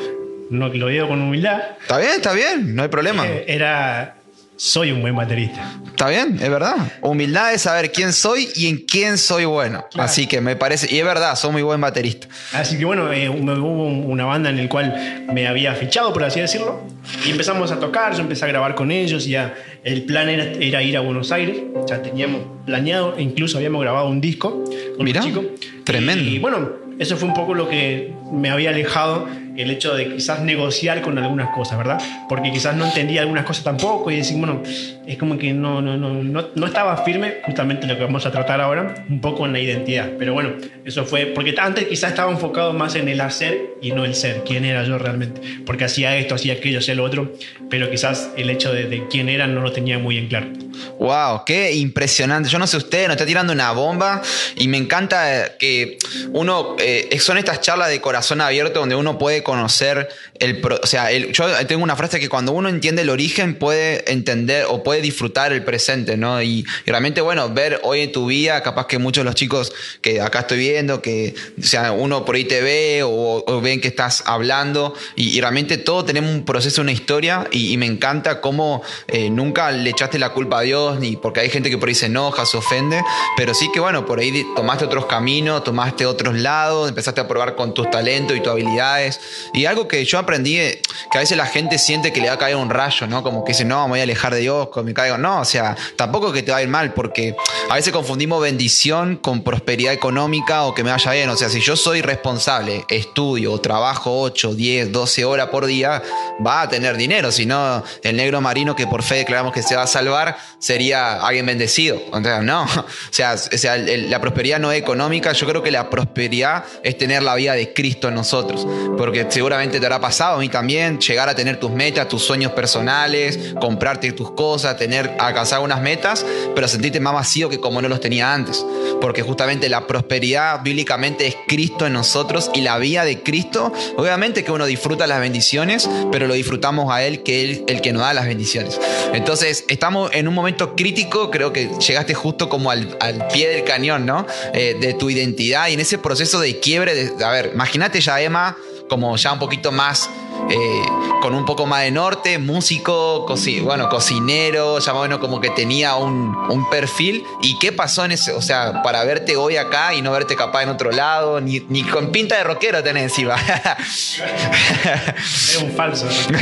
[0.51, 1.61] no lo digo con humildad.
[1.81, 3.27] Está bien, está bien, no hay problema.
[3.27, 4.15] Eh, era
[4.57, 5.73] soy un buen baterista.
[5.87, 6.75] Está bien, es verdad.
[7.01, 9.85] Humildad es saber quién soy y en quién soy bueno.
[9.97, 12.27] Así que me parece, y es verdad, soy muy buen baterista.
[12.53, 16.39] Así que bueno, eh, hubo una banda en la cual me había fichado, por así
[16.39, 16.81] decirlo,
[17.25, 20.43] y empezamos a tocar, yo empecé a grabar con ellos, y ya el plan era,
[20.43, 24.63] era ir a Buenos Aires, ya teníamos planeado, e incluso habíamos grabado un disco
[24.95, 25.43] con Mira, un chico.
[25.83, 26.29] tremendo.
[26.29, 26.69] Y bueno,
[27.01, 31.17] eso fue un poco lo que me había alejado el hecho de quizás negociar con
[31.17, 31.99] algunas cosas, ¿verdad?
[32.29, 34.61] Porque quizás no entendía algunas cosas tampoco y decir, bueno,
[35.07, 38.31] es como que no, no, no, no, no estaba firme, justamente lo que vamos a
[38.31, 40.11] tratar ahora, un poco en la identidad.
[40.19, 40.51] Pero bueno,
[40.85, 44.43] eso fue, porque antes quizás estaba enfocado más en el hacer y no el ser,
[44.45, 47.33] quién era yo realmente, porque hacía esto, hacía aquello, hacía lo otro,
[47.67, 50.60] pero quizás el hecho de, de quién era no lo tenía muy en claro.
[50.99, 52.49] Wow, qué impresionante.
[52.49, 54.21] Yo no sé usted, nos está tirando una bomba
[54.55, 55.97] y me encanta que
[56.31, 60.09] uno, eh, son estas charlas de corazón abierto donde uno puede conocer
[60.41, 64.11] el, o sea, el, yo tengo una frase que cuando uno entiende el origen puede
[64.11, 66.41] entender o puede disfrutar el presente, ¿no?
[66.41, 69.71] Y, y realmente, bueno, ver hoy en tu vida, capaz que muchos de los chicos
[70.01, 73.79] que acá estoy viendo, que, o sea, uno por ahí te ve o, o ven
[73.79, 77.85] que estás hablando y, y, realmente todo tenemos un proceso, una historia y, y me
[77.85, 81.77] encanta cómo eh, nunca le echaste la culpa a Dios, ni porque hay gente que
[81.77, 83.01] por ahí se enoja, se ofende,
[83.37, 87.55] pero sí que, bueno, por ahí tomaste otros caminos, tomaste otros lados, empezaste a probar
[87.55, 89.19] con tus talentos y tus habilidades.
[89.53, 92.37] Y algo que yo aprendí, que a veces la gente siente que le va a
[92.37, 93.23] caer un rayo, ¿no?
[93.23, 95.17] Como que dice, no, me voy a alejar de Dios, me caigo.
[95.17, 97.35] No, o sea, tampoco que te va a ir mal, porque
[97.69, 101.29] a veces confundimos bendición con prosperidad económica o que me vaya bien.
[101.29, 106.01] O sea, si yo soy responsable, estudio, trabajo 8, 10, 12 horas por día,
[106.45, 107.31] va a tener dinero.
[107.31, 111.13] Si no, el negro marino que por fe declaramos que se va a salvar sería
[111.13, 112.01] alguien bendecido.
[112.11, 112.65] O sea, no.
[113.11, 115.33] O sea, o sea la prosperidad no es económica.
[115.33, 118.65] Yo creo que la prosperidad es tener la vida de Cristo en nosotros.
[118.97, 122.51] Porque seguramente te habrá pasado a mí también, llegar a tener tus metas, tus sueños
[122.51, 127.89] personales, comprarte tus cosas, tener, alcanzar unas metas, pero sentirte más vacío que como no
[127.89, 128.63] los tenía antes.
[129.01, 134.43] Porque justamente la prosperidad bíblicamente es Cristo en nosotros y la vida de Cristo, obviamente
[134.43, 138.03] que uno disfruta las bendiciones, pero lo disfrutamos a Él, que Él el que nos
[138.03, 138.79] da las bendiciones.
[139.13, 143.63] Entonces, estamos en un momento crítico, creo que llegaste justo como al, al pie del
[143.63, 144.27] cañón, ¿no?
[144.53, 148.21] Eh, de tu identidad y en ese proceso de quiebre, de, a ver, imagínate ya
[148.21, 148.55] Emma
[148.91, 150.09] como ya un poquito más,
[150.49, 150.81] eh,
[151.21, 153.25] con un poco más de norte, músico,
[153.63, 157.23] bueno, cocinero, ya más o menos como que tenía un, un, perfil.
[157.41, 158.33] ¿Y qué pasó en ese?
[158.33, 161.83] O sea, para verte hoy acá y no verte capaz en otro lado, ni, ni
[161.83, 163.37] con pinta de rockero tenés encima.
[163.79, 166.09] es un falso.
[166.09, 166.33] Estaba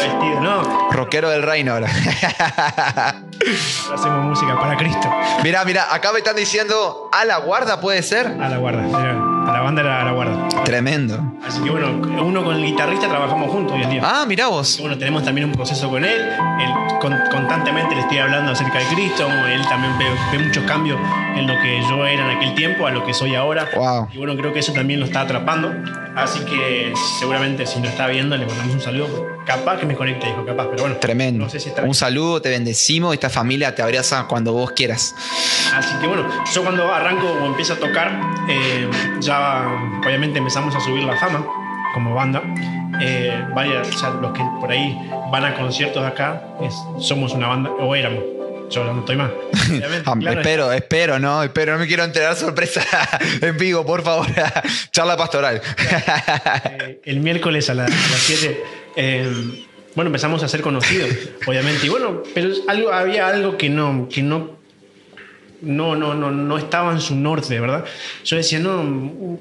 [0.00, 0.90] vestido, ¿no?
[0.92, 1.90] Rockero del reino ahora.
[3.92, 5.10] Hacemos música para Cristo.
[5.42, 8.28] Mira, mira, acá me están diciendo a la guarda, ¿puede ser?
[8.28, 10.48] A la guarda, a la banda era a la guarda.
[10.64, 11.34] Tremendo.
[11.46, 11.88] Así que bueno,
[12.22, 14.02] uno con el guitarrista trabajamos juntos hoy en día.
[14.04, 14.78] Ah, mirá vos.
[14.80, 16.20] Bueno, tenemos también un proceso con él.
[16.20, 19.28] él con, constantemente le estoy hablando acerca de Cristo.
[19.48, 20.98] Él también ve, ve, muchos cambios
[21.36, 23.68] en lo que yo era en aquel tiempo a lo que soy ahora.
[23.74, 24.08] Wow.
[24.12, 25.72] Y bueno, creo que eso también lo está atrapando.
[26.16, 29.39] Así que seguramente si no está viendo, le mandamos un saludo.
[29.46, 30.96] Capaz que me conecte, dijo, capaz, pero bueno.
[30.96, 31.44] Tremendo.
[31.44, 33.14] No sé si está un saludo, te bendecimos.
[33.14, 35.14] Esta familia te abraza cuando vos quieras.
[35.74, 38.88] Así que bueno, yo cuando arranco o empiezo a tocar, eh,
[39.20, 39.66] ya
[40.04, 41.44] obviamente empezamos a subir la fama
[41.94, 42.42] como banda.
[43.00, 44.96] Eh, vaya, o sea, los que por ahí
[45.30, 48.22] van a conciertos acá, es, somos una banda, o éramos.
[48.70, 49.30] Yo no estoy más.
[50.20, 50.82] claro, espero, es...
[50.82, 52.82] espero, no, espero, no me quiero enterar sorpresa
[53.40, 54.26] en vivo, por favor.
[54.92, 55.60] Charla pastoral.
[56.64, 58.62] eh, el miércoles a, la, a las 7.
[58.96, 61.10] Eh, bueno, empezamos a ser conocidos,
[61.46, 61.86] obviamente.
[61.86, 64.50] Y bueno, pero algo, había algo que no, que no,
[65.62, 67.84] no, no, no, no estaba en su norte, ¿verdad?
[68.24, 69.38] Yo decía, no,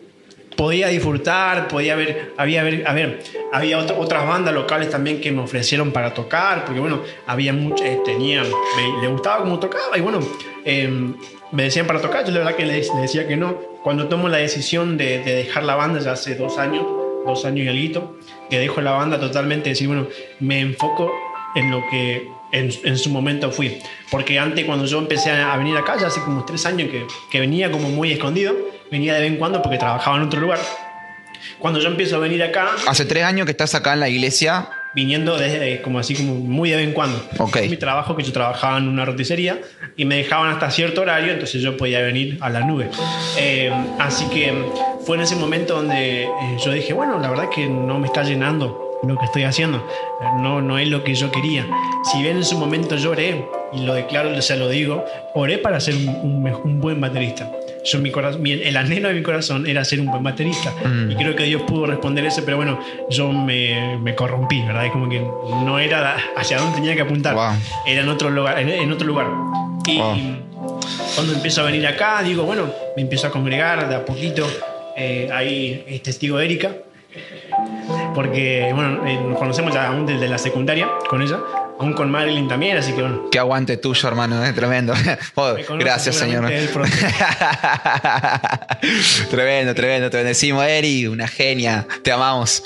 [0.60, 5.42] podía disfrutar, podía haber, había, a ver, había otro, otras bandas locales también que me
[5.42, 10.02] ofrecieron para tocar, porque bueno, había muchas, eh, tenían, me, le gustaba cómo tocaba y
[10.02, 10.20] bueno,
[10.66, 11.14] eh,
[11.54, 13.54] me decían para tocar, yo la verdad que le, le, decía que no.
[13.84, 16.86] Cuando tomo la decisión de, de, dejar la banda ya hace dos años,
[17.26, 18.18] dos años y algo,
[18.50, 20.08] que dejo la banda totalmente, decir, bueno,
[20.40, 21.12] me enfoco
[21.56, 23.80] en lo que en, en, su momento fui.
[24.10, 27.40] Porque antes cuando yo empecé a venir acá, ya hace como tres años que, que
[27.40, 28.56] venía como muy escondido,
[28.92, 30.60] venía de vez en cuando porque trabajaba en otro lugar.
[31.58, 34.70] Cuando yo empiezo a venir acá, Hace tres años que estás acá en la iglesia.
[34.96, 37.22] Viniendo desde como así como muy de vez en cuando.
[37.70, 39.60] Mi trabajo que yo trabajaba en una roticería
[39.96, 42.90] y me dejaban hasta cierto horario, entonces yo podía venir a la nube.
[43.38, 44.54] Eh, así que
[45.06, 46.30] fue en ese momento donde eh,
[46.64, 49.78] yo dije, bueno, la verdad que no me está llenando lo que estoy haciendo.
[49.78, 51.66] Eh, No, no es lo que yo quería.
[52.12, 55.80] Si bien en su momento lloré, y lo declaro, o sea, lo digo, oré para
[55.80, 57.52] ser un, un un buen baterista.
[57.86, 60.74] Yo, mi corazón, mi- el anhelo de mi corazón era ser un buen baterista.
[60.86, 61.12] Mm.
[61.12, 64.86] Y creo que Dios pudo responder eso, pero bueno, yo me, me corrompí, ¿verdad?
[64.86, 67.36] Es como que no era hacia dónde tenía que apuntar.
[67.36, 67.52] Wow.
[67.88, 68.60] Era en otro lugar.
[68.60, 69.28] En, en otro lugar.
[69.88, 70.18] Y Wow.
[71.16, 74.46] cuando empiezo a venir acá, digo, bueno, me empiezo a congregar de a poquito.
[74.98, 76.72] Eh, ahí es testigo Erika.
[78.14, 81.40] Porque, bueno, eh, nos conocemos ya aún desde la secundaria con ella.
[81.80, 83.30] Aún con Marilyn también, así que bueno.
[83.32, 84.94] Qué aguante tuyo, hermano, es tremendo.
[85.36, 86.44] Oh, gracias, señor.
[89.30, 90.10] tremendo, tremendo.
[90.10, 91.86] Te bendecimos, Eri, una genia.
[92.04, 92.64] Te amamos.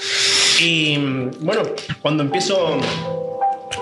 [0.60, 0.98] Y
[1.42, 1.62] bueno,
[2.02, 2.80] cuando empiezo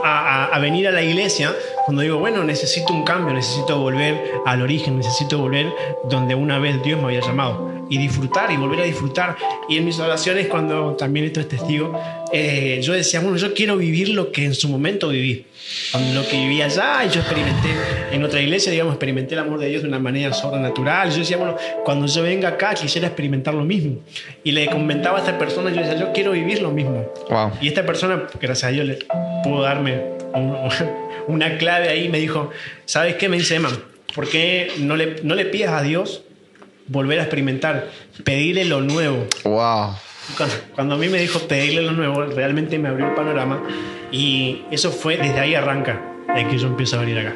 [0.03, 1.53] a, a- a venir a la iglesia,
[1.85, 5.67] cuando digo, bueno, necesito un cambio, necesito volver al origen, necesito volver
[6.09, 9.35] donde una vez Dios me había llamado y disfrutar y volver a disfrutar.
[9.69, 11.93] Y en mis oraciones, cuando también esto es testigo,
[12.33, 15.45] eh, yo decía, bueno, yo quiero vivir lo que en su momento viví.
[16.13, 17.69] Lo que viví allá y yo experimenté
[18.11, 21.11] en otra iglesia, digamos, experimenté el amor de Dios de una manera sobrenatural.
[21.11, 23.99] Yo decía, bueno, cuando yo venga acá quisiera experimentar lo mismo.
[24.43, 27.05] Y le comentaba a esta persona, yo decía, yo quiero vivir lo mismo.
[27.29, 27.51] Wow.
[27.61, 28.99] Y esta persona, gracias a Dios, le
[29.43, 30.01] pudo darme
[30.33, 30.55] un-
[31.27, 32.09] una clave ahí.
[32.09, 32.49] Me dijo,
[32.85, 33.29] ¿sabes qué?
[33.29, 33.69] Me dice, Emma,
[34.15, 36.23] ¿por qué no le, no le pidas a Dios
[36.91, 37.89] volver a experimentar?
[38.23, 39.25] Pedirle lo nuevo.
[39.43, 39.95] Wow.
[40.37, 43.63] Cuando, cuando a mí me dijo pedirle lo nuevo, realmente me abrió el panorama.
[44.11, 46.01] Y eso fue, desde ahí arranca,
[46.35, 47.33] de que yo empiezo a venir acá.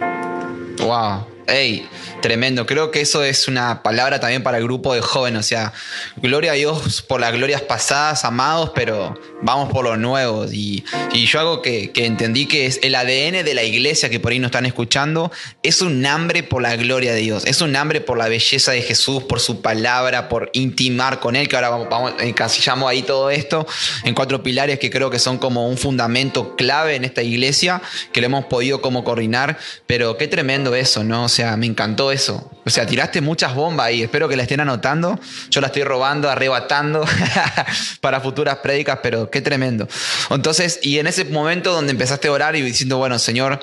[0.80, 1.28] Wow.
[1.48, 1.88] Ey,
[2.26, 2.66] tremendo.
[2.66, 5.42] Creo que eso es una palabra también para el grupo de jóvenes.
[5.42, 5.74] O sea,
[6.16, 10.46] gloria a Dios por las glorias pasadas, amados, pero vamos por lo nuevo.
[10.52, 10.84] Y,
[11.14, 14.32] y yo algo que, que entendí que es el ADN de la iglesia que por
[14.32, 17.46] ahí nos están escuchando, es un hambre por la gloria de Dios.
[17.46, 21.48] Es un hambre por la belleza de Jesús, por su palabra, por intimar con Él,
[21.48, 23.68] que ahora vamos, vamos encasillamos ahí todo esto
[24.04, 28.22] en cuatro pilares que creo que son como un fundamento clave en esta iglesia, que
[28.22, 29.60] lo hemos podido como coordinar.
[29.86, 31.26] Pero qué tremendo eso, ¿no?
[31.26, 34.04] O sea, me encantó O sea, tiraste muchas bombas ahí.
[34.04, 35.20] Espero que la estén anotando.
[35.50, 37.06] Yo la estoy robando, arrebatando
[38.02, 39.88] para futuras prédicas, pero qué tremendo.
[40.30, 43.60] Entonces, y en ese momento donde empezaste a orar y diciendo, bueno, Señor,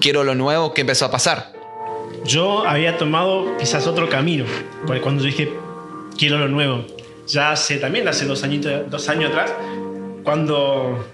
[0.00, 1.52] quiero lo nuevo, ¿qué empezó a pasar?
[2.24, 4.44] Yo había tomado quizás otro camino,
[5.02, 5.52] cuando dije,
[6.18, 6.84] quiero lo nuevo,
[7.26, 8.42] ya hace también, hace dos,
[8.88, 9.52] dos años atrás,
[10.24, 11.06] cuando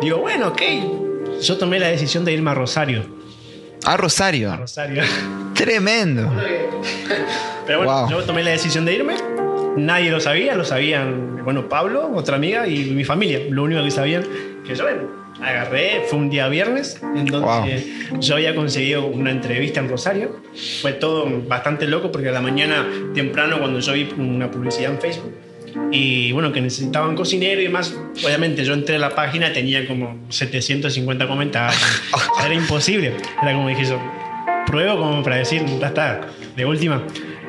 [0.00, 0.62] digo, bueno, ok,
[1.42, 3.15] yo tomé la decisión de irme a Rosario.
[3.84, 4.52] Ah, Rosario.
[4.52, 5.02] A Rosario.
[5.54, 6.30] Tremendo.
[7.66, 8.10] Pero bueno, Wow.
[8.10, 9.14] yo tomé la decisión de irme.
[9.76, 13.40] Nadie lo sabía, lo sabían, bueno, Pablo, otra amiga y mi familia.
[13.50, 14.24] Lo único que sabían
[14.66, 15.02] que yo bueno,
[15.42, 17.84] agarré, fue un día viernes, en donde
[18.20, 20.36] yo había conseguido una entrevista en Rosario.
[20.80, 24.98] Fue todo bastante loco porque a la mañana temprano cuando yo vi una publicidad en
[25.00, 25.34] Facebook
[25.92, 30.18] y bueno, que necesitaban cocinero y demás, obviamente yo entré a la página, tenía como
[30.30, 32.02] 750 comentarios.
[32.44, 33.14] Era imposible.
[33.42, 34.00] Era como dije yo,
[34.66, 36.22] pruebo como para decir, ya está,
[36.56, 37.02] de última.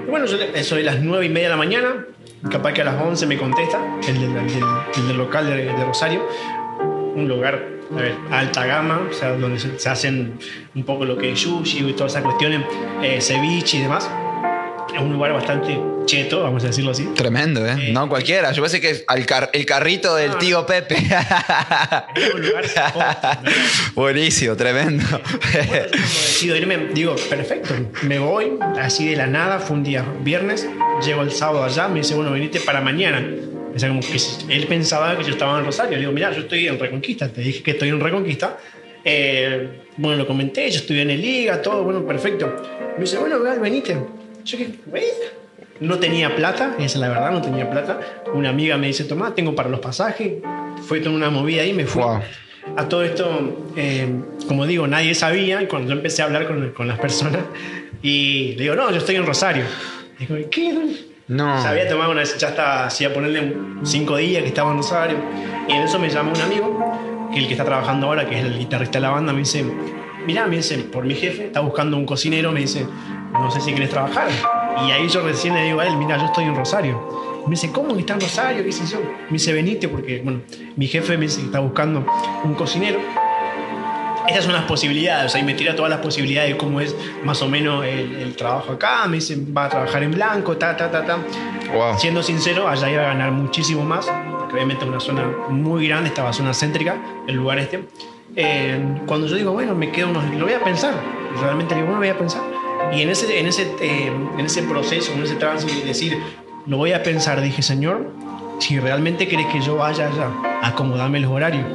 [0.05, 2.05] Y bueno, yo, eso de las 9 y media de la mañana,
[2.51, 4.63] capaz que a las 11 me contesta, el del, el del-
[4.95, 6.25] el del local de, de Rosario,
[7.15, 7.61] un lugar,
[7.91, 10.37] a ver, alta gama, o sea, donde se, se hacen
[10.75, 12.61] un poco lo que es sushi y todas esas cuestiones,
[13.01, 14.09] eh, ceviche y demás.
[14.95, 17.03] Es un lugar bastante cheto, vamos a decirlo así.
[17.15, 17.75] Tremendo, ¿eh?
[17.89, 18.51] Eh, no cualquiera.
[18.51, 20.95] Yo pensé que al car- el carrito del No, tío Pepe.
[22.15, 22.65] Es un lugar
[23.43, 23.51] ¿no?
[23.95, 25.03] Buenísimo, tremendo.
[25.09, 27.73] Bueno, cuando decido irme, digo, perfecto,
[28.03, 30.67] me voy así de la nada, fue un día viernes,
[31.05, 33.23] llego el sábado allá, me dice, bueno, venite para mañana.
[33.75, 34.17] O sea, como que
[34.49, 35.91] él pensaba que yo estaba en Rosario.
[35.91, 38.57] Le digo, mira, yo estoy en Reconquista, te dije que estoy en Reconquista.
[39.03, 42.55] Eh, bueno, lo comenté, yo estudié en el Liga, todo, bueno, perfecto.
[42.97, 43.95] Me dice, bueno, venite.
[44.47, 45.03] Yo que, "Ven".
[45.79, 47.99] No tenía plata, esa es la verdad, no tenía plata.
[48.33, 50.33] Una amiga me dice, tomá, tengo para los pasajes.
[50.87, 52.01] Fue toda una movida ahí, me fui.
[52.01, 52.21] Wow.
[52.75, 54.07] A todo esto, eh,
[54.47, 55.61] como digo, nadie sabía.
[55.61, 57.41] Y cuando yo empecé a hablar con, con las personas,
[58.01, 59.65] y le digo, no, yo estoy en Rosario.
[60.17, 60.73] Digo, ¿qué?
[61.27, 61.61] No.
[61.61, 65.17] Se había tomado una, ya estaba, hacía ponerle cinco días que estaba en Rosario.
[65.67, 68.45] Y en eso me llama un amigo, que el que está trabajando ahora, que es
[68.45, 69.63] el guitarrista de la banda, me dice,
[70.27, 72.85] mirá, me dice, por mi jefe, está buscando un cocinero, me dice,
[73.31, 74.27] no sé si quieres trabajar.
[74.85, 77.41] Y ahí yo recién le digo a él, mira, yo estoy en Rosario.
[77.45, 78.61] Me dice, ¿cómo que está en Rosario?
[78.61, 78.99] ¿Qué yo?
[79.29, 80.41] Me dice, venite, porque, bueno,
[80.75, 82.05] mi jefe me dice que está buscando
[82.43, 82.99] un cocinero.
[84.27, 86.93] esas son las posibilidades, o sea, y me tira todas las posibilidades de cómo es
[87.23, 90.75] más o menos el, el trabajo acá, me dice, va a trabajar en blanco, ta,
[90.75, 91.19] ta, ta, ta.
[91.73, 91.97] Wow.
[91.97, 96.09] Siendo sincero, allá iba a ganar muchísimo más, porque obviamente es una zona muy grande,
[96.09, 96.97] estaba zona céntrica,
[97.29, 97.85] el lugar este.
[98.39, 100.93] Eh, cuando yo digo, bueno, me quedo unos, lo voy a pensar,
[101.41, 102.43] realmente digo, bueno, voy a pensar.
[102.93, 106.17] Y en ese, en ese, eh, en ese proceso, en ese trance de decir,
[106.67, 108.11] lo voy a pensar, dije, Señor,
[108.59, 110.29] si realmente querés que yo vaya allá,
[110.61, 111.65] acomodame los horarios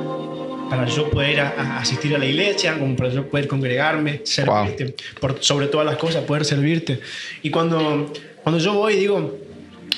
[0.70, 4.94] para yo poder a- a asistir a la iglesia, como para yo poder congregarme, servirte,
[5.20, 7.00] por, sobre todas las cosas, poder servirte.
[7.42, 8.10] Y cuando,
[8.44, 9.36] cuando yo voy, digo,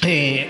[0.06, 0.48] eh,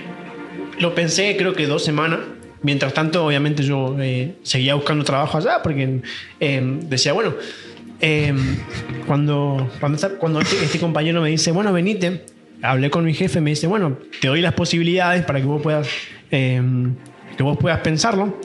[0.79, 2.19] lo pensé creo que dos semanas.
[2.65, 6.01] Mientras tanto, obviamente yo eh, seguía buscando trabajo allá porque
[6.39, 7.35] eh, decía, bueno,
[8.01, 8.33] eh,
[9.05, 12.25] cuando, cuando, esta- cuando este, este compañero me dice, bueno, venite,
[12.63, 15.87] hablé con mi jefe, me dice, bueno, te doy las posibilidades para que vos puedas,
[16.31, 16.59] eh,
[17.37, 18.39] que vos puedas pensarlo.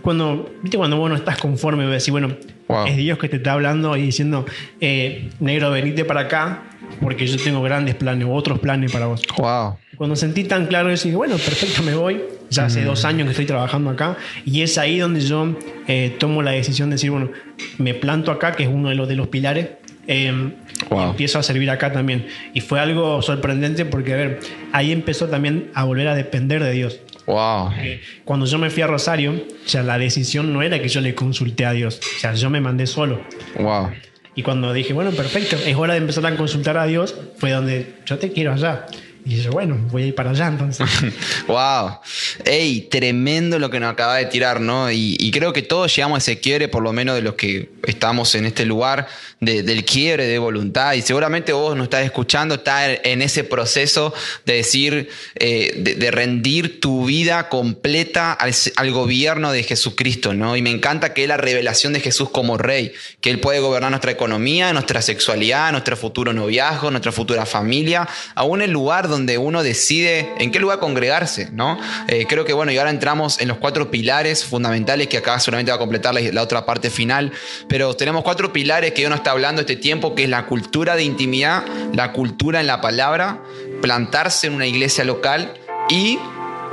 [0.00, 0.78] Cuando, ¿viste?
[0.78, 2.34] cuando vos no estás conforme, vos decís, bueno,
[2.66, 2.86] Wow.
[2.86, 4.46] es Dios que te está hablando y diciendo,
[4.80, 6.62] eh, negro, venite para acá
[7.00, 9.22] porque yo tengo grandes planes o otros planes para vos.
[9.36, 9.76] Wow.
[9.96, 12.20] Cuando sentí tan claro eso, dije, bueno, perfecto, me voy.
[12.50, 15.56] Ya hace dos años que estoy trabajando acá y es ahí donde yo
[15.88, 17.30] eh, tomo la decisión de decir, bueno,
[17.78, 19.68] me planto acá, que es uno de los, de los pilares,
[20.06, 20.52] eh,
[20.90, 21.00] Wow.
[21.00, 22.26] y empiezo a servir acá también.
[22.52, 24.40] Y fue algo sorprendente porque, a ver,
[24.72, 27.00] ahí empezó también a volver a depender de Dios.
[27.26, 27.70] Wow.
[27.78, 31.00] Eh, Cuando yo me fui a Rosario, o sea, la decisión no era que yo
[31.00, 33.22] le consulté a Dios, o sea, yo me mandé solo.
[33.58, 33.90] Wow.
[34.34, 37.94] Y cuando dije, bueno, perfecto, es hora de empezar a consultar a Dios, fue donde
[38.04, 38.86] yo te quiero allá.
[39.26, 40.86] Y yo, bueno, voy a ir para allá entonces.
[41.46, 41.98] Wow.
[42.44, 44.90] Ey, tremendo lo que nos acaba de tirar, ¿no?
[44.90, 48.34] Y, creo que todos llegamos a ese quiebre, por lo menos de los que estamos
[48.34, 49.06] en este lugar,
[49.44, 50.94] de- del quiebre de voluntad.
[50.94, 54.12] Y seguramente vos nos estás escuchando, estás en ese proceso
[54.44, 60.56] de decir, eh, de, de rendir tu vida completa al, al gobierno de Jesucristo, ¿no?
[60.56, 63.90] Y me encanta que es la revelación de Jesús como rey, que Él puede gobernar
[63.90, 69.62] nuestra economía, nuestra sexualidad, nuestro futuro noviazgo, nuestra futura familia, aún el lugar donde uno
[69.62, 71.78] decide en qué lugar congregarse, ¿no?
[72.08, 75.70] Eh, creo que bueno, y ahora entramos en los cuatro pilares fundamentales que acá seguramente
[75.70, 77.32] va a completar la, la otra parte final,
[77.68, 81.04] pero tenemos cuatro pilares que nos está hablando este tiempo, que es la cultura de
[81.04, 83.42] intimidad, la cultura en la palabra,
[83.82, 85.52] plantarse en una iglesia local
[85.88, 86.18] y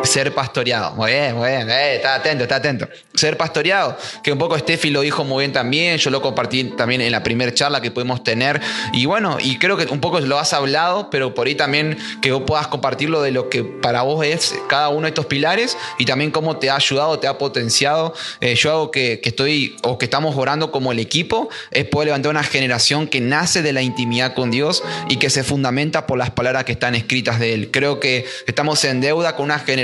[0.04, 0.94] ser pastoreado.
[0.96, 1.70] Muy bien, muy bien.
[1.70, 2.88] Eh, está atento, está atento.
[3.14, 5.98] Ser pastoreado, que un poco Steffi lo dijo muy bien también.
[5.98, 8.62] Yo lo compartí también en la primera charla que pudimos tener.
[8.94, 12.32] Y bueno, y creo que un poco lo has hablado, pero por ahí también que
[12.32, 16.06] vos puedas compartirlo de lo que para vos es cada uno de estos pilares y
[16.06, 18.14] también cómo te ha ayudado, te ha potenciado.
[18.40, 22.08] Eh, yo hago que, que estoy o que estamos orando como el equipo es poder
[22.08, 26.18] levantar una generación que nace de la intimidad con Dios y que se fundamenta por
[26.18, 27.72] las palabras que están escritas de Él.
[27.72, 29.81] Creo que estamos en deuda con una generación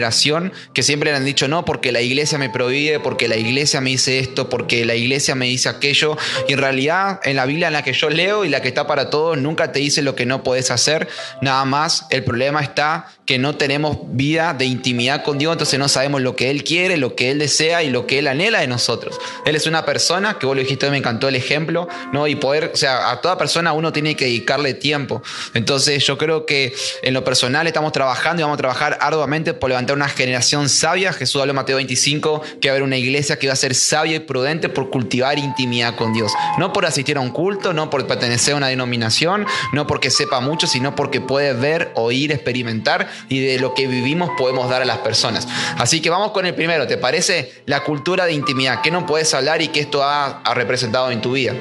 [0.73, 3.91] que siempre le han dicho no, porque la iglesia me prohíbe, porque la iglesia me
[3.91, 6.17] dice esto, porque la iglesia me dice aquello.
[6.47, 8.87] Y en realidad, en la Biblia en la que yo leo y la que está
[8.87, 11.07] para todos, nunca te dice lo que no puedes hacer.
[11.41, 15.89] Nada más, el problema está que no tenemos vida de intimidad con Dios, entonces no
[15.89, 18.67] sabemos lo que Él quiere, lo que Él desea y lo que Él anhela de
[18.67, 19.19] nosotros.
[19.45, 22.27] Él es una persona, que vos lo dijiste, me encantó el ejemplo, ¿no?
[22.27, 25.21] Y poder, o sea, a toda persona uno tiene que dedicarle tiempo.
[25.53, 29.69] Entonces yo creo que en lo personal estamos trabajando y vamos a trabajar arduamente por
[29.69, 31.13] levantar una generación sabia.
[31.13, 33.75] Jesús habló en Mateo 25 que va a haber una iglesia que va a ser
[33.75, 36.31] sabia y prudente por cultivar intimidad con Dios.
[36.57, 40.39] No por asistir a un culto, no por pertenecer a una denominación, no porque sepa
[40.39, 44.85] mucho, sino porque puede ver, oír, experimentar y de lo que vivimos podemos dar a
[44.85, 45.47] las personas.
[45.77, 47.53] Así que vamos con el primero, ¿te parece?
[47.65, 48.81] La cultura de intimidad.
[48.81, 51.53] ¿Qué no puedes hablar y qué esto ha, representado en tu vida?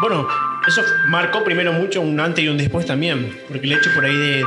[0.00, 0.26] Bueno,
[0.66, 4.16] eso marcó primero mucho un antes y un después también, porque el hecho por ahí
[4.16, 4.44] de-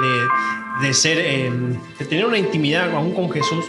[0.81, 1.51] de ser, eh,
[1.99, 3.65] de tener una intimidad aún con Jesús,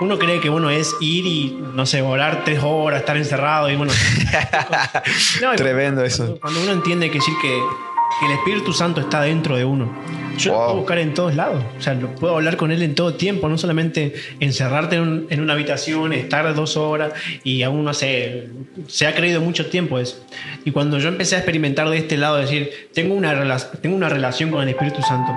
[0.00, 3.76] uno cree que bueno es ir y, no sé, orar tres horas, estar encerrado y
[3.76, 3.92] bueno.
[5.42, 6.38] No, Tremendo cuando- eso.
[6.40, 7.48] Cuando uno entiende que decir que,
[8.18, 9.92] que el Espíritu Santo está dentro de uno.
[10.40, 10.64] Yo lo Wow.
[10.66, 11.62] puedo buscar en todos lados.
[11.78, 15.26] O sea, lo puedo hablar con él en todo tiempo, no solamente encerrarte en, un-
[15.30, 17.12] en una habitación, estar dos horas
[17.44, 18.48] y aún no sé,
[18.88, 20.24] se ha creído mucho tiempo eso.
[20.64, 24.50] Y cuando yo empecé a experimentar de este lado, decir, tengo una, tengo una relación
[24.50, 25.32] con el Espíritu Santo,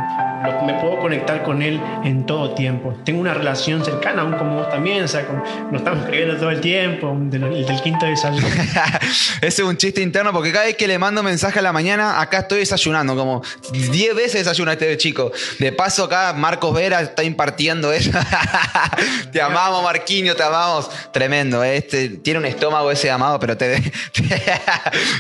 [0.45, 2.97] lo- me puedo conectar con él en todo tiempo.
[3.05, 6.51] Tengo una relación cercana, aún como vos también, o sea, con- nos estamos escribiendo todo
[6.51, 8.47] el tiempo, del, del quinto desayuno.
[9.41, 12.21] Ese es un chiste interno porque cada vez que le mando mensaje a la mañana,
[12.21, 15.31] acá estoy desayunando, como 10 veces desayuna este chico.
[15.59, 18.11] De paso, acá Marcos Vera está impartiendo eso.
[19.31, 20.89] te amamos, Marquinho, te amamos.
[21.11, 21.77] Tremendo, ¿eh?
[21.77, 23.81] este tiene un estómago ese amado, pero te,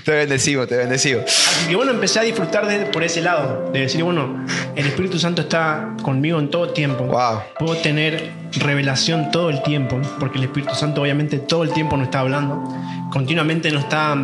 [0.05, 1.23] te, bendecimos, te bendecimos.
[1.25, 5.19] Así que bueno, empecé a disfrutar de, por ese lado, de decir, bueno, el Espíritu
[5.19, 7.05] Santo está conmigo en todo tiempo.
[7.05, 7.41] Wow.
[7.59, 12.05] Puedo tener revelación todo el tiempo, porque el Espíritu Santo obviamente todo el tiempo nos
[12.05, 12.63] está hablando,
[13.11, 14.15] continuamente nos está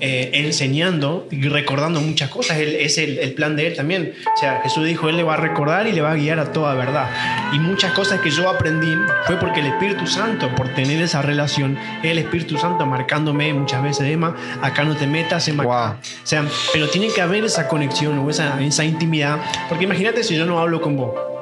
[0.00, 2.58] eh, enseñando y recordando muchas cosas.
[2.58, 4.12] Él, es el, el, plan de Él también.
[4.34, 6.52] O sea, Jesús dijo, Él le va a recordar y le va a guiar a
[6.52, 7.08] toda verdad.
[7.52, 8.92] Y muchas cosas que yo aprendí
[9.26, 14.10] fue porque el Espíritu Santo, por tener esa relación, el Espíritu Santo marcándome muchas veces,
[14.10, 15.64] Emma, acá no te metas, Emma.
[15.64, 15.74] Wow.
[15.74, 15.96] O
[16.26, 19.38] sea, pero tiene que haber esa conexión o esa, esa intimidad,
[19.68, 21.33] porque imagínate si yo no hablo con vos.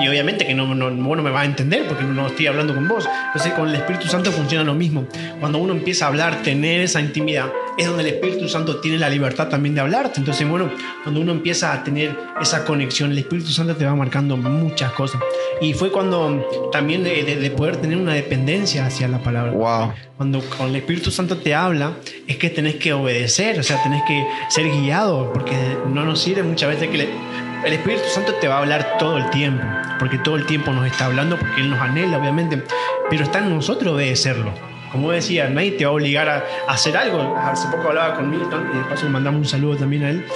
[0.00, 2.74] Y obviamente que no, no, vos no me vas a entender porque no estoy hablando
[2.74, 3.08] con vos.
[3.26, 5.06] Entonces con el Espíritu Santo funciona lo mismo.
[5.40, 9.08] Cuando uno empieza a hablar, tener esa intimidad, es donde el Espíritu Santo tiene la
[9.08, 10.20] libertad también de hablarte.
[10.20, 10.70] Entonces, bueno,
[11.02, 15.20] cuando uno empieza a tener esa conexión, el Espíritu Santo te va marcando muchas cosas.
[15.60, 19.52] Y fue cuando también de, de, de poder tener una dependencia hacia la palabra.
[19.52, 19.92] Wow.
[20.16, 21.94] Cuando, cuando el Espíritu Santo te habla,
[22.26, 25.56] es que tenés que obedecer, o sea, tenés que ser guiado, porque
[25.92, 27.08] no nos sirve muchas veces que le,
[27.64, 29.64] el Espíritu Santo te va a hablar todo el tiempo,
[29.98, 32.62] porque todo el tiempo nos está hablando, porque Él nos anhela, obviamente,
[33.08, 34.52] pero está en nosotros obedecerlo.
[34.92, 37.36] Como decía, nadie te va a obligar a, hacer algo.
[37.36, 40.26] Hace poco hablaba con Milton y de paso le mandamos un saludo también a él.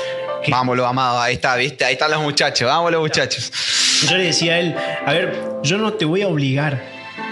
[0.42, 1.84] Que Vámonos, amado, ahí está, ¿viste?
[1.84, 3.52] Ahí están los muchachos, vamos los muchachos.
[4.08, 4.74] Yo le decía a él,
[5.06, 6.82] a ver, yo no te voy a obligar,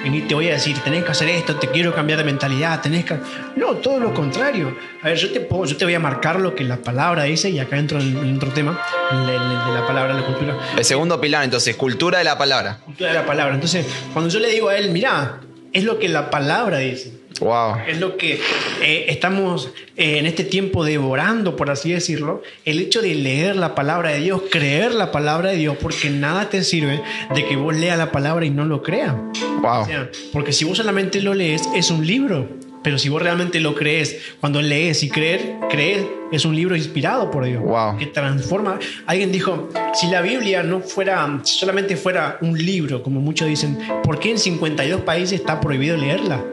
[0.04, 3.04] y te voy a decir, tenés que hacer esto, te quiero cambiar de mentalidad, tenés
[3.04, 3.16] que...
[3.56, 4.76] No, todo lo contrario.
[5.02, 7.50] A ver, yo te, puedo, yo te voy a marcar lo que la palabra dice,
[7.50, 8.80] y acá entro en, en otro tema,
[9.10, 10.56] el, de la palabra, la cultura.
[10.76, 12.78] El segundo pilar, entonces, cultura de la palabra.
[12.84, 13.54] Cultura de la palabra.
[13.54, 15.40] Entonces, cuando yo le digo a él, mira,
[15.76, 17.12] es lo que la palabra dice.
[17.38, 17.76] Wow.
[17.86, 18.40] Es lo que
[18.80, 22.42] eh, estamos eh, en este tiempo devorando, por así decirlo.
[22.64, 26.48] El hecho de leer la palabra de Dios, creer la palabra de Dios, porque nada
[26.48, 27.02] te sirve
[27.34, 29.14] de que vos leas la palabra y no lo creas.
[29.60, 29.82] Wow.
[29.82, 32.48] O sea, porque si vos solamente lo lees, es un libro.
[32.86, 37.32] Pero si vos realmente lo crees, cuando lees y creer, creer es un libro inspirado
[37.32, 37.60] por Dios.
[37.60, 37.96] Wow.
[37.96, 38.78] Que transforma.
[39.06, 43.76] Alguien dijo, si la Biblia no fuera, si solamente fuera un libro, como muchos dicen,
[44.04, 46.44] ¿por qué en 52 países está prohibido leerla?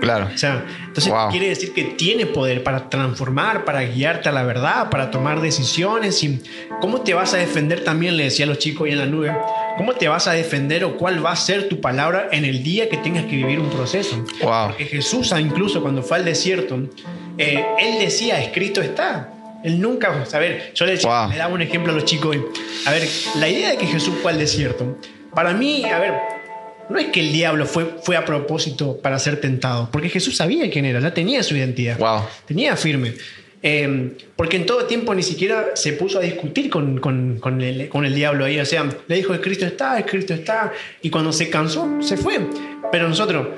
[0.00, 0.30] Claro.
[0.34, 1.28] O sea, entonces Wow.
[1.28, 6.22] quiere decir que tiene poder para transformar, para guiarte a la verdad, para tomar decisiones.
[6.24, 6.40] Y
[6.80, 8.16] ¿Cómo te vas a defender también?
[8.16, 9.36] Le decía a los chicos ahí en la nube.
[9.76, 12.88] ¿Cómo te vas a defender o cuál va a ser tu palabra en el día
[12.88, 14.24] que tengas que vivir un proceso?
[14.42, 14.68] Wow.
[14.68, 16.78] Porque Jesús, ah, incluso cuando fue al desierto,
[17.38, 19.30] eh, él decía, escrito está.
[19.64, 21.30] Él nunca, a ver, yo le, decía, Wow.
[21.30, 22.36] le daba un ejemplo a los chicos.
[22.86, 24.98] A ver, la idea de que Jesús fue al desierto,
[25.34, 26.14] para mí, a ver,
[26.88, 30.70] no es que el diablo fue, fue a propósito para ser tentado, porque Jesús sabía
[30.70, 32.20] quién era, ya tenía su identidad, Wow.
[32.46, 33.14] tenía firme.
[33.66, 37.88] Eh, porque en todo tiempo ni siquiera se puso a discutir con, con, con el,
[37.88, 38.60] con el diablo ahí.
[38.60, 40.70] O sea, le dijo, Cristo está, Cristo está.
[41.00, 42.40] Y cuando se cansó, se fue.
[42.92, 43.48] Pero nosotros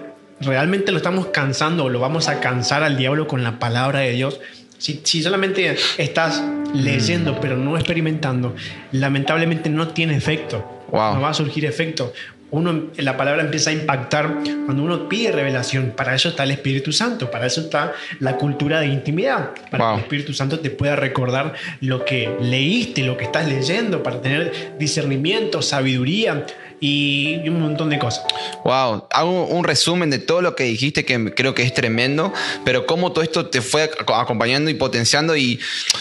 [0.40, 4.12] realmente lo estamos cansando o lo vamos a cansar al diablo con la palabra de
[4.12, 4.40] Dios.
[4.78, 6.40] Si, si solamente estás
[6.72, 8.54] leyendo pero no experimentando,
[8.92, 10.64] lamentablemente no tiene efecto.
[10.92, 11.14] Wow.
[11.14, 12.12] No va a surgir efecto.
[12.50, 14.32] Uno, la palabra empieza a impactar
[14.64, 15.92] cuando uno pide revelación.
[15.96, 19.94] Para eso está el Espíritu Santo, para eso está la cultura de intimidad, para Wow.
[19.94, 24.20] que el Espíritu Santo te pueda recordar lo que leíste, lo que estás leyendo, para
[24.20, 26.46] tener discernimiento, sabiduría
[26.80, 28.24] y un montón de cosas.
[28.64, 32.32] Wow, hago un resumen de todo lo que dijiste que creo que es tremendo,
[32.64, 35.58] pero cómo todo esto te fue ac- acompañando y potenciando y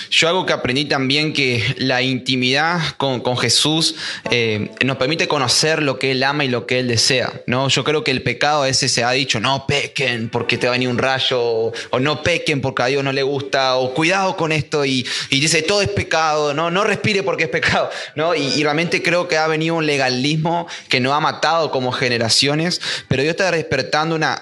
[0.09, 3.95] yo algo que aprendí también que la intimidad con, con Jesús
[4.31, 7.67] eh, nos permite conocer lo que Él ama y lo que Él desea, ¿no?
[7.69, 10.73] Yo creo que el pecado a veces se ha dicho, no pequen porque te va
[10.73, 13.93] a venir un rayo, o, o no pequen porque a Dios no le gusta, o
[13.93, 17.89] cuidado con esto y, y dice todo es pecado, no, no respire porque es pecado,
[18.15, 18.35] ¿no?
[18.35, 22.81] Y, y realmente creo que ha venido un legalismo que nos ha matado como generaciones,
[23.07, 24.41] pero Dios está despertando una...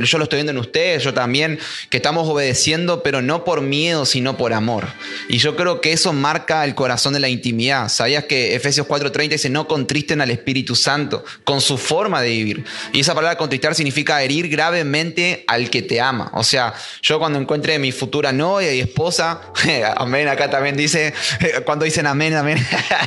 [0.00, 1.58] yo lo estoy viendo en ustedes, yo también,
[1.90, 4.86] que estamos obedeciendo, pero no por miedo, sino por amor.
[5.28, 7.88] Y yo creo que eso marca el corazón de la intimidad.
[7.88, 12.64] ¿Sabías que Efesios 4:30 dice, no contristen al Espíritu Santo con su forma de vivir?
[12.92, 16.30] Y esa palabra contristar significa herir gravemente al que te ama.
[16.34, 19.40] O sea, yo cuando encuentre mi futura novia y esposa,
[19.96, 21.14] amén, acá también dice,
[21.64, 22.64] cuando dicen amén, amén,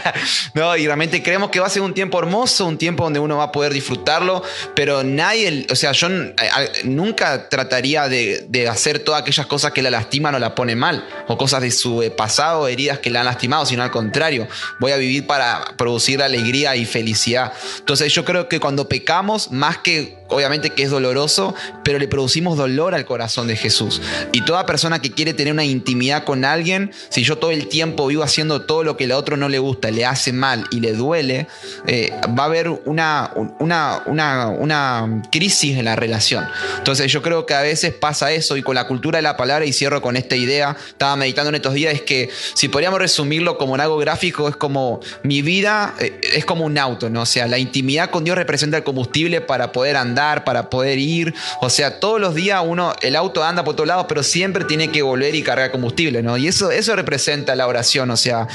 [0.54, 3.46] no, y realmente creemos que va a ser un tiempo un tiempo donde uno va
[3.46, 4.44] a poder disfrutarlo,
[4.76, 6.34] pero nadie, o sea, yo eh,
[6.84, 11.38] nunca trataría de, hacer todas aquellas cosas que la lastiman o la ponen mal, o
[11.38, 14.48] cosas de su eh, pasado, heridas que la han lastimado, sino al contrario,
[14.80, 17.54] voy a vivir para producir alegría y felicidad.
[17.80, 22.58] Entonces yo creo que cuando pecamos, más que obviamente que es doloroso, pero le producimos
[22.58, 24.02] dolor al corazón de Jesús.
[24.32, 28.08] Y toda persona que quiere tener una intimidad con alguien, si yo todo el tiempo
[28.08, 30.94] vivo haciendo todo lo que el otro no le gusta, le hace mal y le
[30.94, 31.48] duele,
[31.86, 36.48] eh, va a haber una, una, una, una crisis en la relación.
[36.78, 39.66] Entonces yo creo que a veces pasa eso y con la cultura de la palabra,
[39.66, 43.58] y cierro con esta idea, estaba meditando en estos días, es que si podríamos resumirlo
[43.58, 47.22] como en algo gráfico, es como mi vida eh, es como un auto, ¿no?
[47.22, 51.34] O sea, la intimidad con Dios representa el combustible para poder andar, para poder ir.
[51.62, 54.92] O sea, todos los días uno, el auto anda por todos lados, pero siempre tiene
[54.92, 56.38] que volver y cargar combustible, ¿no?
[56.38, 58.10] Y eso, eso representa la oración.
[58.12, 58.48] O sea,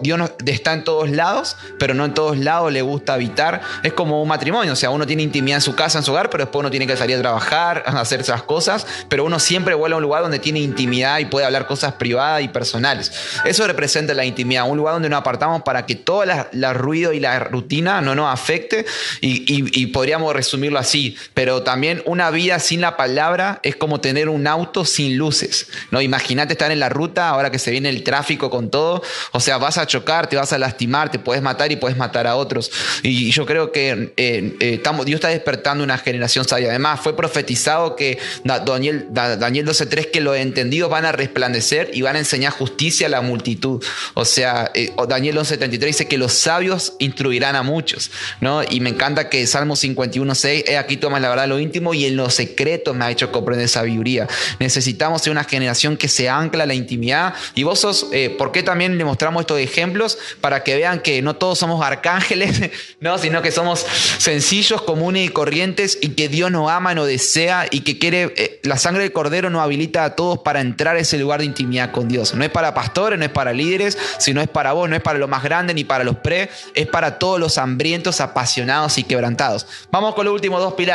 [0.00, 3.60] Dios está en todos lados, pero no en todos lados le gusta habitar.
[3.82, 4.72] Es como un matrimonio.
[4.72, 6.86] O sea, uno tiene intimidad en su casa, en su hogar, pero después uno tiene
[6.86, 8.86] que salir a trabajar, a hacer esas cosas.
[9.08, 12.42] Pero uno siempre vuelve a un lugar donde tiene intimidad y puede hablar cosas privadas
[12.42, 13.12] y personales.
[13.44, 17.20] Eso representa la intimidad, un lugar donde nos apartamos para que todo la, ruido y
[17.20, 18.84] la rutina no nos afecte
[19.20, 24.46] y, podríamos resumirlo así, pero también una vida sin la palabra es como tener un
[24.46, 26.00] auto sin luces, ¿no?
[26.00, 29.02] Imagínate estar en la ruta ahora que se viene el tráfico con todo,
[29.32, 32.26] o sea, vas a chocar, te vas a lastimar, te puedes matar y puedes matar
[32.26, 32.70] a otros.
[33.02, 36.68] Y yo creo que eh, eh, estamos, Dios está despertando una generación sabia.
[36.68, 42.16] Además, fue profetizado que Daniel, Daniel 12.3 que los entendidos van a resplandecer y van
[42.16, 43.82] a enseñar justicia a la multitud.
[44.14, 48.62] O sea, eh, Daniel 11.73 dice que los sabios instruirán a muchos, ¿no?
[48.68, 52.16] Y me encanta que Salmo 51.6, he aquí toma la verdad lo íntimo y en
[52.16, 54.28] lo secreto me ha hecho comprender sabiduría.
[54.58, 57.34] Necesitamos ser una generación que se ancla a la intimidad.
[57.54, 60.18] Y vos sos, eh, ¿por qué también le mostramos estos ejemplos?
[60.40, 62.70] Para que vean que no todos somos arcángeles,
[63.00, 63.18] ¿no?
[63.18, 63.86] Sino que somos
[64.18, 68.60] sencillos, comunes y corrientes y que Dios nos ama, nos desea y que quiere, eh,
[68.64, 71.90] la sangre del cordero nos habilita a todos para entrar a ese lugar de intimidad
[71.92, 72.34] con Dios.
[72.34, 75.18] No es para pastores, no es para líderes, sino es para vos, no es para
[75.18, 79.66] lo más grande ni para los pre, es para todos los hambrientos, apasionados y quebrantados.
[79.90, 80.87] Vamos con los últimos dos pilares.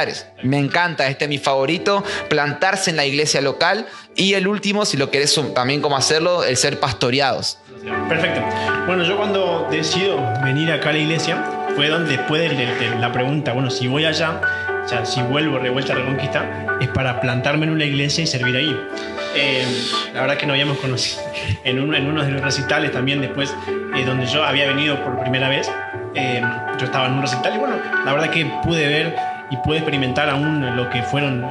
[0.44, 3.86] Me encanta, este es mi favorito, plantarse en la iglesia local
[4.16, 7.60] y el último, si lo querés también cómo hacerlo, el ser pastoreados.
[8.10, 8.42] Perfecto.
[8.88, 11.44] Bueno, yo cuando decido venir acá a la iglesia,
[11.76, 14.42] fue donde después de, la pregunta, bueno, si voy allá,
[14.84, 18.28] o sea, si vuelvo de vuelta a Reconquista, es para plantarme en una iglesia y
[18.28, 18.76] servir ahí.
[19.36, 19.66] Eh,
[20.14, 21.22] la verdad que no habíamos conocido.
[21.66, 23.54] En, en uno de los recitales también después,
[23.96, 25.70] eh, donde yo había venido por primera vez,
[26.16, 26.42] eh,
[26.78, 27.76] yo estaba en un recital y bueno,
[28.06, 29.16] la verdad que pude ver
[29.54, 31.46] y pude experimentar aún lo que fueron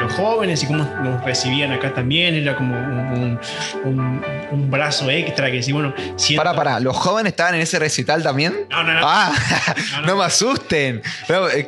[0.00, 3.38] los jóvenes y cómo nos recibían acá también, era como un,
[3.84, 5.94] un, brazo extra que sí, bueno...
[6.36, 8.66] Para, para, ¿los jóvenes estaban en ese recital también?
[8.70, 9.00] No, no, no.
[9.02, 9.32] Ah,
[10.04, 11.02] no, me asusten.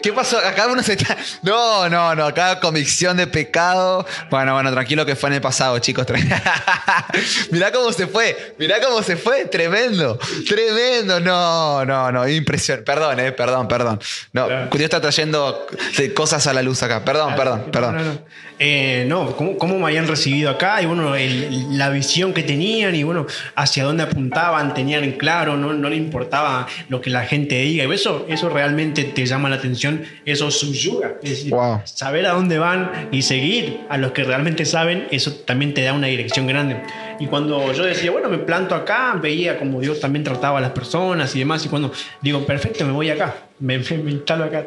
[0.02, 0.38] ¿Qué pasó?
[0.38, 1.16] Acá uno se está...
[1.42, 4.06] No, no, no, acá convicción de pecado.
[4.30, 6.06] Bueno, bueno, tranquilo que fue en el pasado, chicos.
[7.50, 10.18] mirá cómo se fue, mirá cómo se fue, tremendo,
[10.48, 12.82] tremendo, no, no, no, impresión.
[12.84, 14.00] Perdón, eh, perdón, perdón.
[14.32, 15.66] No, Dios está trayendo
[16.14, 17.04] cosas a la luz acá.
[17.04, 18.19] Perdón, perdón, perdón.
[18.58, 21.14] Eh, no, ¿cómo, me habían recibido acá y bueno,
[21.70, 25.96] la visión que tenían y bueno, hacia dónde apuntaban, tenían en claro, no, no le
[25.96, 27.84] importaba lo que la gente diga.
[27.84, 31.14] Y eso, eso realmente te llama la atención, eso subyuga.
[31.22, 31.54] Es decir,
[31.84, 35.92] saber a dónde van y seguir a los que realmente saben, eso también te da
[35.92, 36.82] una dirección grande.
[37.20, 40.72] Y cuando yo decía, bueno, me planto acá, veía como Dios también trataba a las
[40.72, 41.64] personas y demás.
[41.64, 44.66] Y cuando digo, perfecto, me voy acá me, me, instalo acá,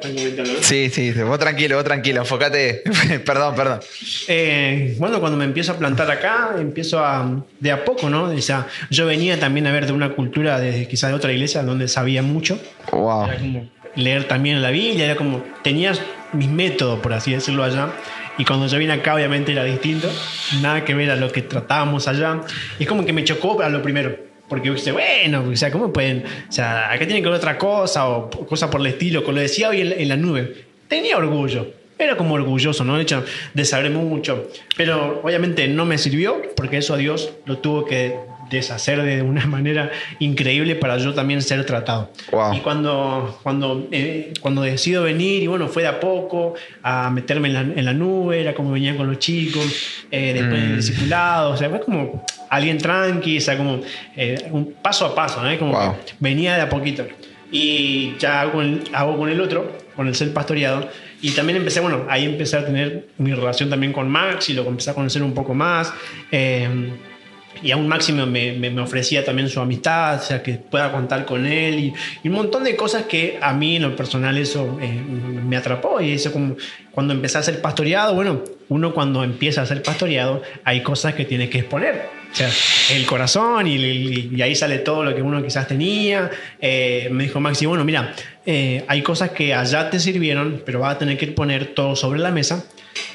[0.61, 2.83] Sí, sí, vos tranquilo, vos tranquilo, enfócate.
[3.25, 3.79] perdón, perdón.
[4.27, 8.25] Eh, bueno, cuando me empiezo a plantar acá, empiezo a, de a poco, ¿no?
[8.25, 11.63] O sea, yo venía también a ver de una cultura, de, quizás de otra iglesia,
[11.63, 12.59] donde sabía mucho.
[12.91, 13.25] Wow.
[13.25, 15.93] Era como leer también la Biblia, era como, tenía
[16.31, 17.89] mis métodos, por así decirlo, allá.
[18.37, 20.09] Y cuando yo vine acá, obviamente era distinto,
[20.61, 22.41] nada que ver a lo que tratábamos allá.
[22.79, 25.91] Y es como que me chocó a lo primero porque usted, bueno, o sea, ¿cómo
[25.91, 26.23] pueden?
[26.47, 29.23] O sea, acá tienen que ver otra cosa o cosa por el estilo.
[29.23, 31.73] Como lo decía hoy en, la nube, tenía orgullo.
[31.97, 32.97] Era como orgulloso, ¿no?
[32.97, 33.23] De hecho,
[33.53, 34.47] de saber mucho.
[34.75, 38.15] Pero obviamente no me sirvió porque eso a Dios lo tuvo que
[38.53, 42.11] deshacer de una manera increíble para yo también ser tratado.
[42.53, 47.49] Y cuando, cuando, eh, cuando decido venir, y bueno, fue de a poco a meterme
[47.49, 49.65] en la, en la nube, era como venía con los chicos,
[50.11, 50.65] eh, después mm.
[50.65, 53.81] del discipulado, o sea, fue como alguien tranqui, o sea, como
[54.15, 55.57] eh, un paso a paso, ¿no?
[55.57, 57.05] Como venía de a poquito.
[57.51, 60.89] Y ya hago con, el, hago con el otro, con el ser pastoreado.
[61.21, 64.67] Y también empecé, bueno, ahí empecé a tener mi relación también con Max y lo
[64.67, 65.93] empecé a conocer un poco más.
[66.31, 66.67] Eh,
[67.61, 71.45] y a un máximo me, ofrecía también su amistad, o sea, que pueda contar con
[71.45, 75.57] él y, un montón de cosas que a mí en lo personal eso eh, me
[75.57, 76.55] atrapó y eso como
[76.91, 81.25] cuando empecé a ser pastoreado, bueno, uno cuando empieza a ser pastoreado hay cosas que
[81.25, 82.23] tiene que exponer.
[82.31, 82.49] O sea,
[82.89, 86.31] el corazón y, y, ahí sale todo lo que uno quizás tenía.
[86.59, 90.95] Eh, me dijo Maxi, bueno, mira, eh, hay cosas que allá te sirvieron, pero vas
[90.95, 92.65] a tener que poner todo sobre la mesa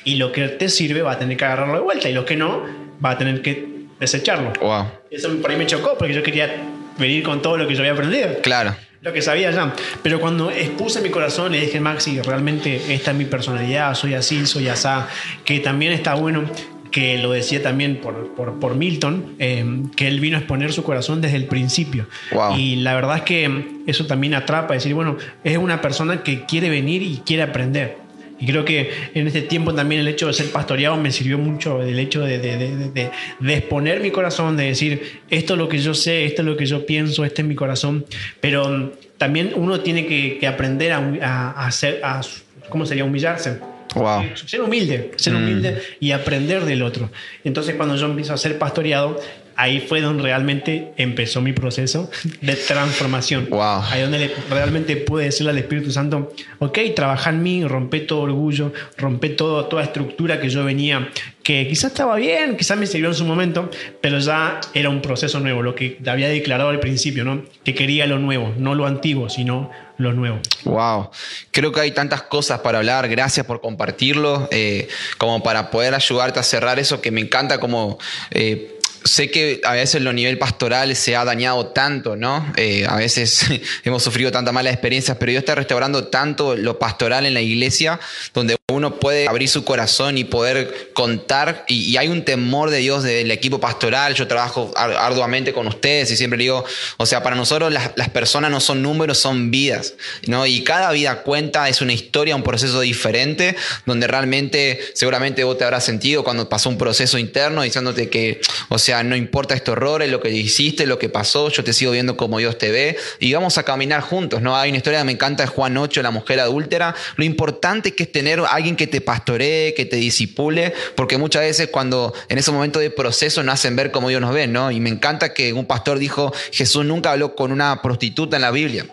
[0.04, 2.36] y lo que te sirve va a tener que agarrarlo de vuelta y lo que
[2.36, 2.62] no
[3.04, 4.52] va a tener que desecharlo.
[4.60, 4.86] Wow.
[5.10, 6.50] Eso por ahí me chocó porque yo quería
[6.98, 8.40] venir con todo lo que yo había aprendido.
[8.42, 8.74] Claro.
[9.00, 9.74] Lo que sabía ya.
[10.02, 14.44] Pero cuando expuse mi corazón, le dije, Maxi, realmente esta es mi personalidad, soy así,
[14.46, 15.08] soy asá,
[15.44, 16.44] que también está bueno
[16.90, 20.82] que lo decía también por, por, por Milton, eh, que él vino a exponer su
[20.82, 22.06] corazón desde el principio.
[22.32, 22.56] Wow.
[22.56, 26.70] Y la verdad es que eso también atrapa, decir, bueno, es una persona que quiere
[26.70, 28.07] venir y quiere aprender.
[28.40, 31.82] Y creo que en este tiempo también el hecho de ser pastoreado me sirvió mucho
[31.82, 33.10] el hecho de, de, de,
[33.40, 36.56] de, exponer mi corazón, de decir, esto es lo que yo sé, esto es lo
[36.56, 38.04] que yo pienso, este es mi corazón.
[38.40, 42.20] Pero mm, también uno tiene que, que aprender a, a, a hacer, a,
[42.68, 43.04] ¿cómo sería?
[43.04, 43.58] Humillarse.
[43.94, 44.24] Wow.
[44.46, 47.10] Ser humilde, ser humilde y aprender del otro.
[47.42, 49.18] Entonces cuando yo empiezo a ser pastoreado,
[49.58, 52.08] ahí fue donde realmente empezó mi proceso
[52.40, 53.48] de transformación.
[53.50, 53.82] Wow.
[53.90, 58.20] Ahí donde le, realmente pude decirle al Espíritu Santo, ok, trabaja en mí, rompe todo
[58.20, 61.10] orgullo, rompe todo, toda estructura que yo venía,
[61.42, 63.68] que quizás estaba bien, quizás me sirvió en su momento,
[64.00, 67.42] pero ya era un proceso nuevo, lo que había declarado al principio, ¿no?
[67.64, 70.38] Que quería lo nuevo, no lo antiguo, sino lo nuevo.
[70.62, 71.10] Wow,
[71.50, 74.86] creo que hay tantas cosas para hablar, gracias por compartirlo, eh,
[75.18, 77.98] como para poder ayudarte a cerrar eso que me encanta como...
[78.30, 82.52] Eh, sé que a veces lo nivel pastoral se ha dañado tanto, ¿no?
[82.56, 83.46] Eh, a veces
[83.84, 87.98] hemos sufrido tantas malas experiencias, pero Dios está restaurando tanto lo pastoral en la iglesia,
[88.34, 93.02] donde uno puede abrir su corazón y poder contar, y, hay un temor de Dios
[93.02, 96.66] del equipo pastoral, yo trabajo arduamente con ustedes y siempre digo,
[96.98, 99.94] o sea, para nosotros las, personas no son números, son vidas,
[100.26, 100.44] ¿no?
[100.44, 103.56] Y cada vida cuenta, es una historia, un proceso diferente,
[103.86, 108.78] donde realmente seguramente vos te habrás sentido cuando pasó un proceso interno diciéndote que, o
[108.78, 112.18] sea, no importa estos errores, lo que hiciste, lo que pasó, yo te sigo viendo
[112.18, 114.54] como Dios te ve y vamos a caminar juntos, ¿no?
[114.54, 116.94] Hay una historia que me encanta de Juan 8, la mujer adúltera.
[117.16, 121.68] Lo importante que es tener alguien que te pastoree, que te disipule, porque muchas veces
[121.68, 124.70] cuando en ese momento de proceso nos hacen ver como Dios nos ve, ¿no?
[124.70, 128.50] Y me encanta que un pastor dijo, Jesús nunca habló con una prostituta en la
[128.50, 128.86] Biblia.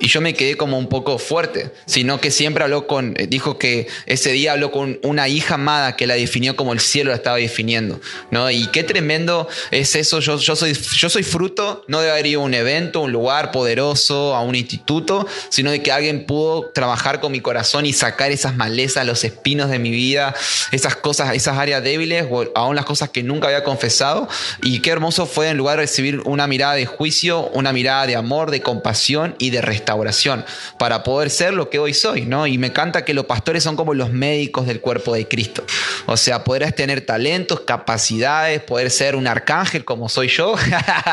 [0.00, 3.88] Y yo me quedé como un poco fuerte, sino que siempre habló con, dijo que
[4.06, 7.36] ese día habló con una hija amada que la definió como el cielo la estaba
[7.36, 8.00] definiendo,
[8.30, 8.50] ¿no?
[8.50, 12.42] Y qué tremendo es eso, yo, yo, soy, yo soy fruto, no de haber ido
[12.42, 17.20] a un evento, un lugar poderoso, a un instituto, sino de que alguien pudo trabajar
[17.20, 20.34] con mi corazón y sacar esas malezas, los espinos de mi vida,
[20.72, 24.28] esas cosas, esas áreas débiles, o aún las cosas que nunca había confesado.
[24.62, 28.16] Y qué hermoso fue en lugar de recibir una mirada de juicio, una mirada de
[28.16, 30.44] amor, de compasión y de restauración
[30.78, 32.46] para poder ser lo que hoy soy, ¿no?
[32.46, 35.64] Y me encanta que los pastores son como los médicos del cuerpo de Cristo.
[36.06, 40.54] O sea, podrás tener talentos, capacidades, poder ser un arcángel como soy yo,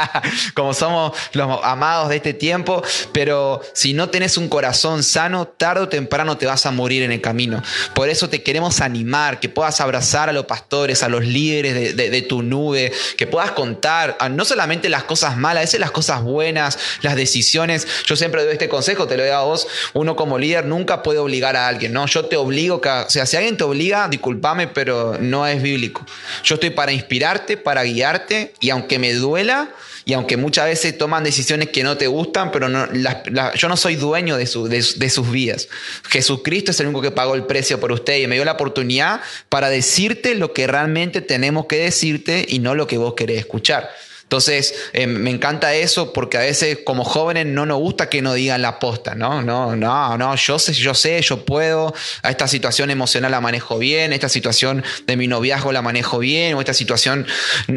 [0.54, 5.82] como somos los amados de este tiempo, pero si no tenés un corazón sano, tarde
[5.82, 7.62] o temprano te vas a morir en el camino.
[7.94, 11.94] Por eso te queremos animar, que puedas abrazar a los pastores, a los líderes de,
[11.94, 15.91] de, de tu nube, que puedas contar no solamente las cosas malas, a veces las
[15.91, 17.88] cosas buenas, las decisiones.
[18.06, 19.68] Yo siempre doy este consejo, te lo doy a vos.
[19.94, 22.06] Uno como líder nunca puede obligar a alguien, ¿no?
[22.08, 26.06] Yo te obligo, que, o sea, si alguien te obliga, discúlpame, pero no es bíblico.
[26.44, 29.70] Yo estoy para inspirarte, para guiarte, y aunque me duela,
[30.06, 33.70] y aunque muchas veces toman decisiones que no te gustan, pero no, la, la, yo
[33.70, 35.70] no soy dueño de, su, de, de, sus vidas.
[36.10, 39.22] Jesucristo es el único que pagó el precio por usted y me dio la oportunidad
[39.50, 43.90] para decirte lo que realmente tenemos que decirte y no lo que vos querés escuchar.
[44.34, 48.34] Entonces, eh, me encanta eso porque a veces como jóvenes no nos gusta que nos
[48.34, 49.44] digan la posta, ¿no?
[49.44, 53.78] No, no, no, yo sé, yo sé, yo puedo, a esta situación emocional la manejo
[53.78, 57.28] bien, esta situación de mi noviazgo la manejo bien, o esta situación,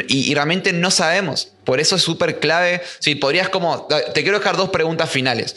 [0.08, 1.52] y, y realmente no sabemos.
[1.66, 2.80] Por eso es súper clave.
[3.00, 5.56] Si podrías como, te quiero dejar dos preguntas finales.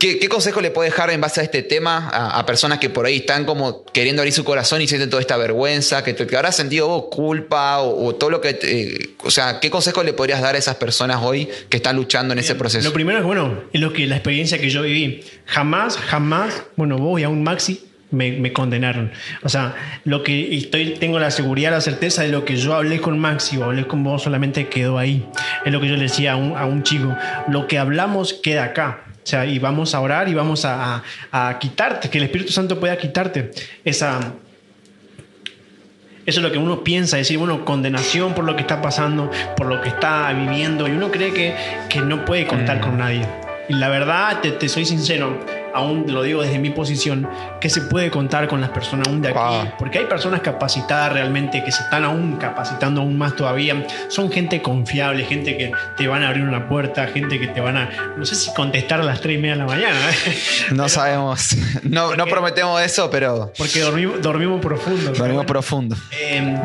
[0.00, 2.90] ¿Qué, ¿Qué, consejo le puedes dejar en base a este tema a, a, personas que
[2.90, 6.26] por ahí están como queriendo abrir su corazón y sienten toda esta vergüenza, que, te,
[6.26, 8.54] que habrás sentido vos culpa o, o, todo lo que...
[8.54, 12.32] Te, o sea, ¿qué consejo le podrías dar a esas personas hoy que están luchando
[12.32, 12.88] en ese proceso?
[12.88, 15.22] Lo primero es, bueno, es lo que la experiencia que yo viví.
[15.44, 19.10] Jamás, jamás, bueno, vos y a un Maxi me, me, condenaron.
[19.42, 23.00] O sea, lo que estoy, tengo la seguridad, la certeza de lo que yo hablé
[23.00, 25.26] con Maxi o hablé con vos solamente quedó ahí.
[25.64, 27.16] Es lo que yo le decía a un, a un chico.
[27.48, 29.04] Lo que hablamos queda acá.
[29.22, 32.52] O sea, y vamos a orar y vamos a, a, a quitarte, que el Espíritu
[32.52, 33.50] Santo pueda quitarte
[33.84, 34.34] esa,
[36.26, 39.66] eso es lo que uno piensa, decir, bueno, condenación por lo que está pasando, por
[39.66, 41.54] lo que está viviendo, y uno cree que,
[41.88, 42.80] que no puede contar mm.
[42.80, 43.26] con nadie.
[43.68, 45.38] Y la verdad, te, te soy sincero,
[45.74, 47.28] aún lo digo desde mi posición,
[47.60, 49.72] que se puede contar con las personas aún de aquí, Wow.
[49.78, 53.86] porque hay personas capacitadas realmente que se están aún capacitando aún más todavía.
[54.08, 57.76] Son gente confiable, gente que te van a abrir una puerta, gente que te van
[57.76, 60.38] a, no sé si contestar a las 3 y media de la mañana, ¿eh?
[60.72, 65.02] No sabemos, no, prometemos eso, pero porque dormimos, dormimos profundo.
[65.12, 65.96] dormimos bueno, profundo.
[66.12, 66.56] eh,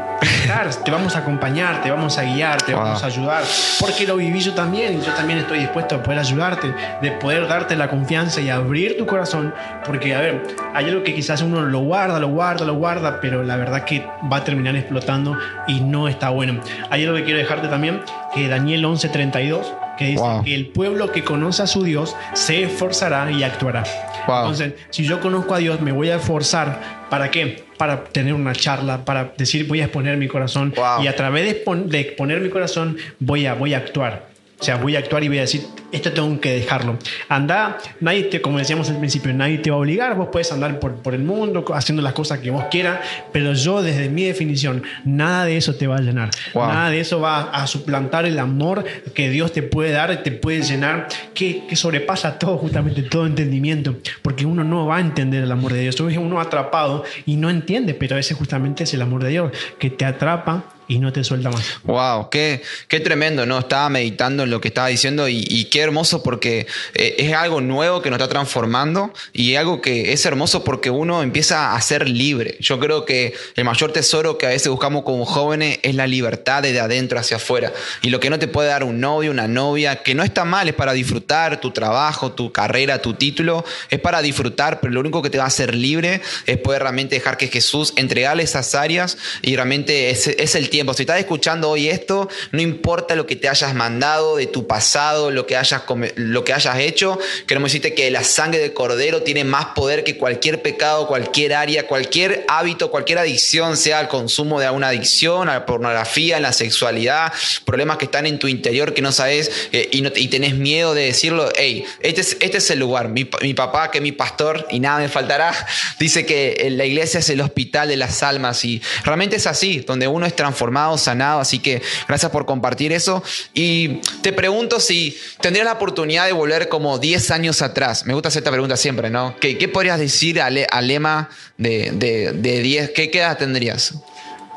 [0.84, 2.84] te vamos a acompañar, te vamos a guiar, te Wow.
[2.84, 3.44] vamos a ayudar,
[3.80, 7.76] porque lo viví yo también, yo también estoy dispuesto a poder ayudarte, de poder darte
[7.76, 9.54] la confianza y abrir tu corazón,
[9.86, 10.44] porque a ver,
[10.74, 14.06] hay algo que quizás uno lo guarda, lo guarda, lo guarda, pero la verdad que
[14.32, 15.38] va a terminar explotando
[15.68, 16.60] y no está bueno.
[16.90, 18.02] Hay algo que quiero dejarte también,
[18.34, 19.66] que Daniel 11:32,
[19.98, 20.44] que dice Wow.
[20.44, 23.84] que el pueblo que conoce a su Dios se esforzará y actuará.
[24.28, 24.38] Wow.
[24.40, 26.80] Entonces, si yo conozco a Dios, me voy a esforzar.
[27.10, 27.64] ¿Para qué?
[27.78, 30.74] Para tener una charla, para decir voy a exponer mi corazón.
[30.76, 31.04] Wow.
[31.04, 34.34] Y a través de, expon- de exponer mi corazón, voy a, voy a actuar.
[34.60, 36.98] O sea, voy a actuar y voy a decir, esto tengo que dejarlo.
[37.28, 40.16] Anda, nadie te, como decíamos al principio, nadie te va a obligar.
[40.16, 43.00] Vos puedes andar por, por el mundo haciendo las cosas que vos quieras,
[43.32, 46.32] pero yo, desde mi definición, nada de eso te va a llenar.
[46.54, 46.68] Wow.
[46.68, 50.62] Nada de eso va a suplantar el amor que Dios te puede dar, te puede
[50.62, 55.52] llenar, que, que sobrepasa todo, justamente todo entendimiento, porque uno no va a entender el
[55.52, 55.96] amor de Dios.
[55.96, 59.52] Tú ves uno atrapado y no entiende, pero ese justamente es el amor de Dios,
[59.80, 61.64] que te atrapa y no te suelta más.
[61.84, 63.60] Wow, qué, qué tremendo, ¿no?
[63.60, 68.02] Estaba meditando en lo que estaba diciendo y, qué hermoso porque eh, es algo nuevo
[68.02, 72.58] que nos está transformando y algo que es hermoso porque uno empieza a ser libre.
[72.60, 76.62] Yo creo que el mayor tesoro que a veces buscamos como jóvenes es la libertad
[76.62, 77.74] desde adentro hacia afuera.
[78.02, 80.68] Y lo que no te puede dar un novio, una novia, que no está mal,
[80.68, 85.22] es para disfrutar tu trabajo, tu carrera, tu título, es para disfrutar, pero lo único
[85.22, 89.18] que te va a hacer libre es poder realmente dejar que Jesús entregarle esas áreas
[89.42, 90.75] y realmente es, es el tiempo.
[90.76, 95.32] Si estás escuchando hoy esto, no importa lo que te hayas mandado de tu pasado,
[95.32, 95.84] lo que hayas,
[96.16, 97.18] lo que hayas hecho,
[97.48, 101.88] queremos decirte que la sangre de Cordero tiene más poder que cualquier pecado, cualquier área,
[101.88, 106.52] cualquier hábito, cualquier adicción, sea el consumo de alguna adicción, a la pornografía, a la
[106.52, 107.32] sexualidad,
[107.64, 110.94] problemas que están en tu interior que no sabes eh, y, no, y tenés miedo
[110.94, 111.52] de decirlo.
[111.56, 113.10] Hey, este es, este es el lugar.
[113.10, 115.54] Mi, mi papá, que es mi pastor y nada me faltará,
[116.00, 119.80] dice que eh, la iglesia es el hospital de las almas y realmente es así,
[119.80, 120.65] donde uno es transformado,
[120.98, 121.40] sanado.
[121.40, 123.24] Así que gracias por compartir eso.
[123.54, 128.06] Y te pregunto si tendrías la oportunidad de volver como 10 años atrás.
[128.06, 129.36] Me gusta hacer esta pregunta siempre, ¿no?
[129.40, 132.90] ¿Qué, qué podrías decir al, al lema de, de, de 10?
[132.92, 133.94] ¿Qué, ¿Qué edad tendrías?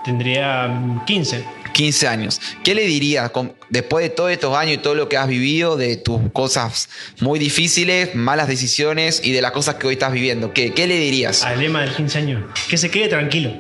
[0.05, 1.45] Tendría mm, 15.
[1.73, 2.41] 15 años.
[2.65, 3.31] ¿Qué le dirías
[3.69, 6.89] después de todos estos años y todo lo que has vivido, de tus cosas
[7.21, 10.53] muy difíciles, malas decisiones y de las cosas que hoy estás viviendo?
[10.53, 11.45] ¿Qué, qué le dirías?
[11.45, 13.53] Al lema del 15 años, que se quede tranquilo,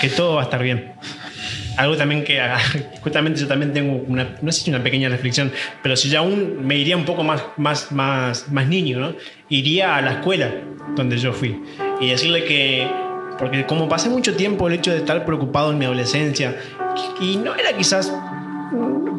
[0.00, 0.92] que todo va a estar bien.
[1.76, 2.58] Algo también que ah,
[3.02, 5.52] justamente yo también tengo una, no sé si una pequeña reflexión,
[5.82, 9.14] pero si yo aún me iría un poco más, más, más, más niño, ¿no?
[9.48, 10.50] Iría a la escuela
[10.94, 11.60] donde yo fui
[12.00, 12.88] y decirle que,
[13.38, 16.56] porque como pasé mucho tiempo el hecho de estar preocupado en mi adolescencia
[17.20, 18.12] y no era quizás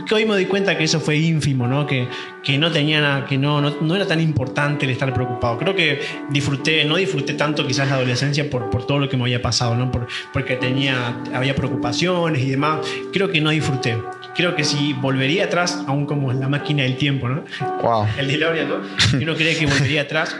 [0.08, 1.86] que hoy me doy cuenta que eso fue ínfimo, ¿no?
[1.86, 2.08] Que,
[2.44, 5.58] que no tenía nada, que no, no, no era tan importante el estar preocupado.
[5.58, 6.00] Creo que
[6.30, 9.76] disfruté, no disfruté tanto quizás la adolescencia por, por todo lo que me había pasado,
[9.76, 9.92] ¿no?
[9.92, 12.80] Por, porque tenía, había preocupaciones y demás.
[13.14, 13.98] Creo que no disfruté.
[14.36, 17.44] Creo que si volvería atrás, aún como la máquina del tiempo, ¿no?
[17.82, 18.08] Wow.
[18.18, 18.76] El DeLorean, ¿no?
[19.22, 20.36] Uno cree que volvería atrás.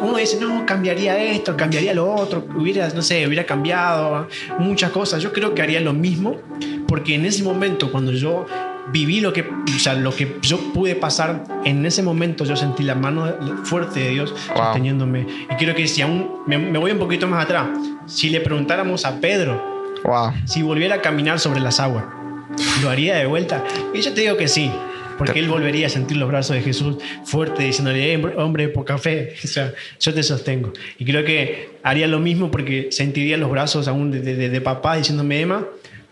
[0.00, 4.28] Uno dice, no, cambiaría esto, cambiaría lo otro, hubiera, no sé, hubiera cambiado
[4.60, 5.20] muchas cosas.
[5.20, 6.40] Yo creo que haría lo mismo,
[6.86, 8.46] porque en ese momento, cuando yo
[8.92, 12.82] viví lo que, o sea, lo que yo pude pasar, en ese momento yo sentí
[12.82, 13.26] la mano
[13.64, 14.56] fuerte de Dios Wow.
[14.64, 15.26] sosteniéndome.
[15.50, 17.66] Y creo que si aún, me, me voy un poquito más atrás,
[18.06, 19.74] si le preguntáramos a Pedro
[20.04, 20.32] Wow.
[20.44, 22.04] si volviera a caminar sobre las aguas,
[22.82, 23.64] ¿lo haría de vuelta?
[23.92, 24.70] Y yo te digo que sí,
[25.18, 29.34] porque él volvería a sentir los brazos de Jesús fuerte, diciéndole, "Eh, hombre poca fe,
[29.44, 30.72] o sea, yo te sostengo.
[30.98, 34.96] Y creo que haría lo mismo porque sentiría los brazos aún de, de- de papá
[34.96, 35.64] diciéndome, Emma,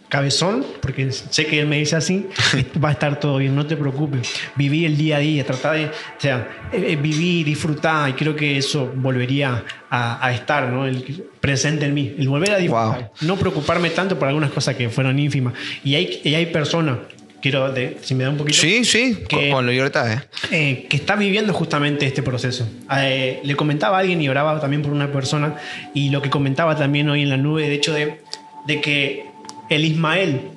[0.08, 2.26] cabezón, porque sé que él me dice así,
[2.84, 4.30] va a estar todo bien, no te preocupes.
[4.54, 8.36] Viví el día a día, tratar de, o sea, eh, eh, viví, disfrutar, y creo
[8.36, 10.86] que eso volvería a, a estar, ¿no?
[10.86, 13.10] El presente en mí, el volver a disfrutar.
[13.22, 15.54] No preocuparme tanto por algunas cosas que fueron ínfimas.
[15.82, 16.98] Y hay, y hay personas,
[17.42, 18.58] quiero, de- si me da un poquito.
[18.60, 20.20] Sí, sí, con, Que- con libertad, ¿eh?
[20.52, 22.68] eh, que está viviendo justamente este proceso.
[22.96, 25.56] Eh, le comentaba a alguien y oraba también por una persona
[25.92, 28.20] y lo que comentaba también hoy en la nube, de hecho de,
[28.66, 29.33] de que
[29.70, 30.50] el Ismael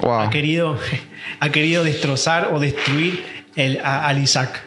[0.00, 0.12] Wow.
[0.20, 0.78] ha, querido,
[1.40, 3.24] ha querido destrozar o destruir
[3.56, 4.62] el, a- al Isaac.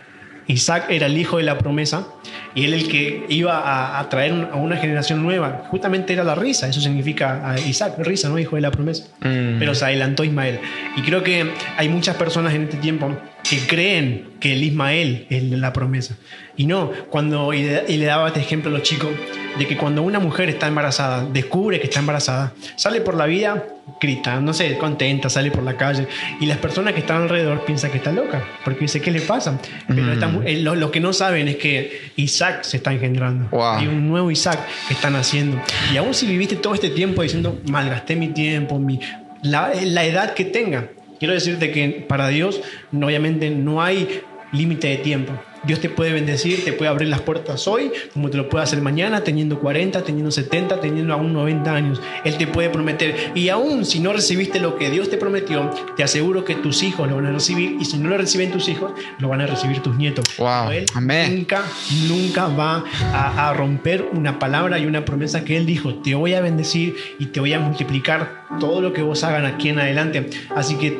[0.47, 2.07] Isaac era el hijo de la promesa
[2.53, 5.63] y él el que iba a, a traer un- a una generación nueva.
[5.69, 8.37] Justamente era la risa, eso significa Isaac, risa, ¿no?
[8.39, 9.05] Hijo de la promesa.
[9.21, 9.59] Mm.
[9.59, 10.59] Pero se adelantó Ismael.
[10.97, 13.15] Y creo que hay muchas personas en este tiempo
[13.49, 16.17] que creen que el Ismael es la promesa.
[16.57, 19.11] Y no, cuando, y le, y le daba este ejemplo a los chicos,
[19.57, 23.65] de que cuando una mujer está embarazada, descubre que está embarazada, sale por la vida,
[23.99, 26.07] grita, no sé, contenta, sale por la calle,
[26.39, 29.59] y las personas que están alrededor piensan que está loca, porque dice, ¿qué le pasa?
[29.87, 33.47] Pero mu- eh, lo, lo que no saben es que Isaac se está engendrando.
[33.51, 33.61] Wow.
[33.77, 35.61] Hay un nuevo Isaac que están haciendo.
[35.93, 38.99] Y aún si viviste todo este tiempo diciendo, malgasté mi tiempo, mi,
[39.43, 40.87] la, la edad que tenga,
[41.19, 42.61] quiero decirte que para Dios
[42.93, 44.21] obviamente no hay
[44.53, 45.33] límite de tiempo.
[45.63, 48.81] Dios te puede bendecir, te puede abrir las puertas hoy, como te lo puede hacer
[48.81, 52.01] mañana, teniendo 40, teniendo 70, teniendo aún 90 años.
[52.23, 53.31] Él te puede prometer.
[53.35, 57.07] Y aún si no recibiste lo que Dios te prometió, te aseguro que tus hijos
[57.07, 57.77] lo van a recibir.
[57.79, 60.25] Y si no lo reciben tus hijos, lo van a recibir tus nietos.
[60.37, 60.71] Wow.
[60.71, 61.35] Él Amén.
[61.35, 61.63] nunca,
[62.07, 62.83] nunca va
[63.13, 65.95] a, a romper una palabra y una promesa que Él dijo.
[65.95, 69.69] Te voy a bendecir y te voy a multiplicar todo lo que vos hagan aquí
[69.69, 70.29] en adelante.
[70.55, 70.97] Así que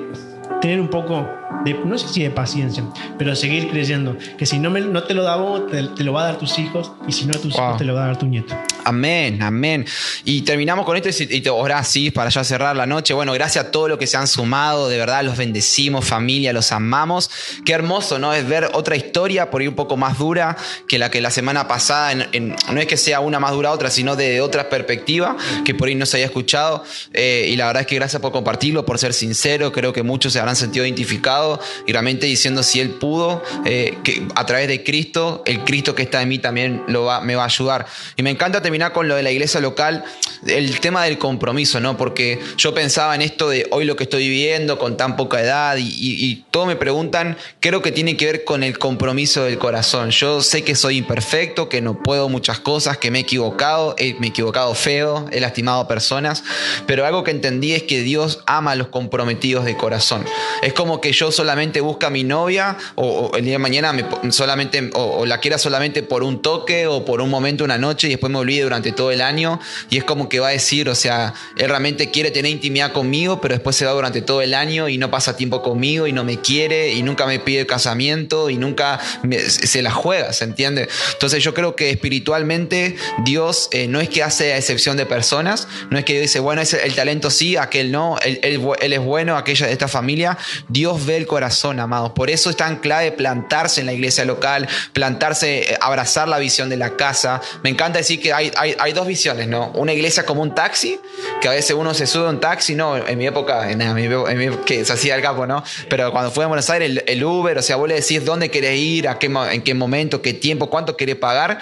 [0.62, 1.28] tener un poco
[1.66, 2.84] de, no sé si de paciencia,
[3.18, 6.14] pero seguir creyendo que si no, me- no te lo da vos, te, te lo
[6.14, 7.62] va a dar tus hijos y si no a tus Wow.
[7.66, 8.56] hijos, te lo va a dar tu nieto.
[8.84, 9.86] Amén, amén.
[10.26, 13.14] Y terminamos con esto y te- ahora sí, para ya cerrar la noche.
[13.14, 16.72] Bueno, gracias a todos los que se han sumado, de verdad los bendecimos, familia, los
[16.72, 17.30] amamos.
[17.64, 18.34] Qué hermoso, ¿no?
[18.34, 21.68] Es ver otra historia por ahí un poco más dura que la que la semana
[21.68, 25.38] pasada, en- en- no es que sea una más dura otra, sino de otra perspectiva
[25.64, 26.84] que por ahí no se haya escuchado.
[27.14, 29.72] Eh, y la verdad es que gracias por compartirlo, por ser sincero.
[29.72, 31.41] Creo que muchos se habrán sentido identificados
[31.88, 33.98] y realmente diciendo si Él pudo, eh,
[34.36, 37.44] a través de Cristo, el Cristo que está en mí también lo va, me va
[37.44, 37.86] a ayudar.
[38.16, 40.04] Y me encanta terminar con lo de la iglesia local,
[40.48, 41.98] el tema del compromiso, ¿no?
[41.98, 45.78] Porque yo pensaba en esto de hoy lo que estoy viviendo con tan poca edad
[45.80, 50.10] y, todos me preguntan, creo que tiene que ver con el compromiso del corazón.
[50.12, 54.16] Yo sé que soy imperfecto, que no puedo muchas cosas, que me he equivocado, he-
[54.20, 56.44] me he equivocado feo, he lastimado personas,
[56.88, 60.26] pero algo que entendí es que Dios ama a los comprometidos de corazón.
[60.62, 63.94] Es como que yo solamente busco a mi novia o, o el día de mañana
[63.94, 67.78] me solamente o, o la quiera solamente por un toque o por un momento una
[67.78, 69.60] noche y después me olvide durante todo el año
[69.90, 73.42] y es como que va a decir, o sea, él realmente quiere tener intimidad conmigo,
[73.42, 76.24] pero después se va durante todo el año y no pasa tiempo conmigo y no
[76.24, 80.88] me quiere y nunca me pide casamiento y nunca me- se la juega, ¿se entiende?
[81.14, 85.98] Entonces yo creo que espiritualmente Dios eh, no es que hace excepción de personas, no
[85.98, 89.38] es que dice, bueno, ese- el talento sí, aquel no, él, él él es bueno,
[89.38, 90.38] aquella de esta familia.
[90.70, 92.12] Dios ve el corazón, amados.
[92.12, 96.70] Por eso es tan clave plantarse en la iglesia local, plantarse, eh, abrazar la visión
[96.70, 97.42] de la casa.
[97.64, 99.72] Me encanta decir que hay, hay, dos visiones, ¿no?
[99.76, 101.00] Una iglesia como un taxi,
[101.42, 102.98] que a veces uno se sube un taxi, ¿no?
[102.98, 105.64] En mi época, en mi, en que se hacía el capo, ¿no?
[105.90, 108.50] Pero cuando fui a Buenos Aires, el, el Uber, o sea, vos le decís dónde
[108.50, 111.60] querés ir, a qué, en qué momento, qué tiempo, cuánto querés pagar.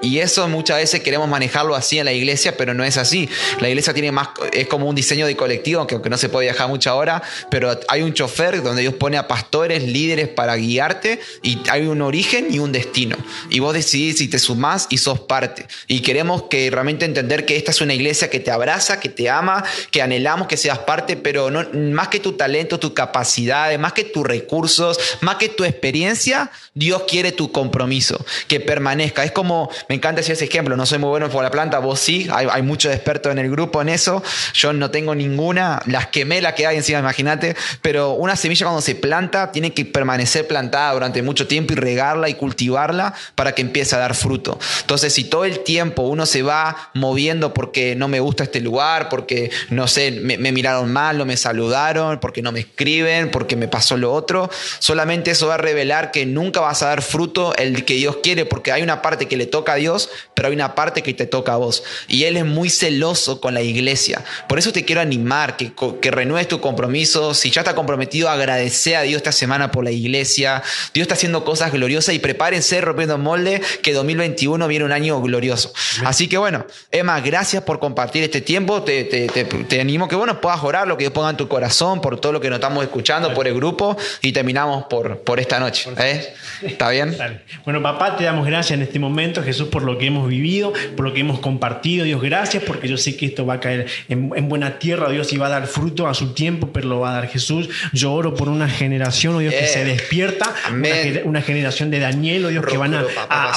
[0.00, 3.28] y eso muchas veces queremos manejarlo así en la iglesia, pero no es así.
[3.60, 6.46] La iglesia tiene más, es como un diseño de colectivo, aunque, aunque no se puede
[6.46, 11.20] viajar mucho ahora, pero hay un chofer donde Dios pone a pastores, líderes para guiarte
[11.42, 13.16] y hay un origen y un destino.
[13.50, 15.66] Y vos decidís si te sumás y sos parte.
[15.86, 19.30] Y queremos que realmente entender que esta es una iglesia que te abraza, que te
[19.30, 23.92] ama, que anhelamos que seas parte, pero no, más que tu talento, tu capacidad, más
[23.92, 29.24] que tus recursos, más que tu experiencia, Dios quiere tu compromiso, que permanezca.
[29.24, 32.00] Es como, me encanta decir ese ejemplo, no soy muy bueno por la planta, vos
[32.00, 34.22] sí, hay, hay muchos expertos en el grupo en eso,
[34.54, 38.82] yo no tengo ninguna, las quemé la que hay encima, imagínate, pero una semilla cuando
[38.82, 43.62] se planta tiene que permanecer plantada durante mucho tiempo y regarla y cultivarla para que
[43.62, 44.58] empiece a dar fruto.
[44.80, 49.08] Entonces, si todo el tiempo uno se va moviendo porque no me gusta este lugar,
[49.08, 53.56] porque no sé, me, me miraron mal, no me saludaron, porque no me escriben, porque
[53.56, 57.54] me pasó lo otro, solamente eso va a revelar que nunca vas a dar fruto
[57.56, 60.54] el que Dios quiere, porque hay una parte que le toca a Dios, pero hay
[60.54, 61.84] una parte que te toca a vos.
[62.08, 64.24] Y Él es muy celoso con la iglesia.
[64.48, 67.34] Por eso te quiero animar, que, que renueves tu compromiso.
[67.34, 70.62] Si ya está comprometido, agradece a Dios esta semana por la iglesia.
[70.94, 75.72] Dios está haciendo cosas gloriosas y prepárense rompiendo molde, que 2021 viene un año glorioso.
[76.04, 78.82] Así que bueno, Emma, gracias por compartir este tiempo.
[78.82, 81.48] Te, te- te- te animo que bueno, puedas orar lo que Dios ponga en tu
[81.48, 85.40] corazón por todo lo que nos estamos escuchando, por el grupo y terminamos por, por
[85.40, 85.90] esta noche.
[85.98, 86.32] ¿eh?
[86.62, 87.16] ¿Está bien?
[87.18, 87.42] Dale.
[87.64, 91.04] Bueno, papá, te damos gracias en este momento, Jesús, por lo que hemos vivido, por
[91.06, 92.04] lo que hemos compartido.
[92.04, 95.32] Dios, gracias, porque yo sé que esto va a caer en, en buena tierra, Dios,
[95.32, 97.68] y va a dar fruto a su tiempo, pero lo va a dar Jesús.
[97.92, 100.88] Yo oro por una generación, oh Dios, que se despierta, una,
[101.24, 103.04] una generación de Daniel, oh Dios, que van a,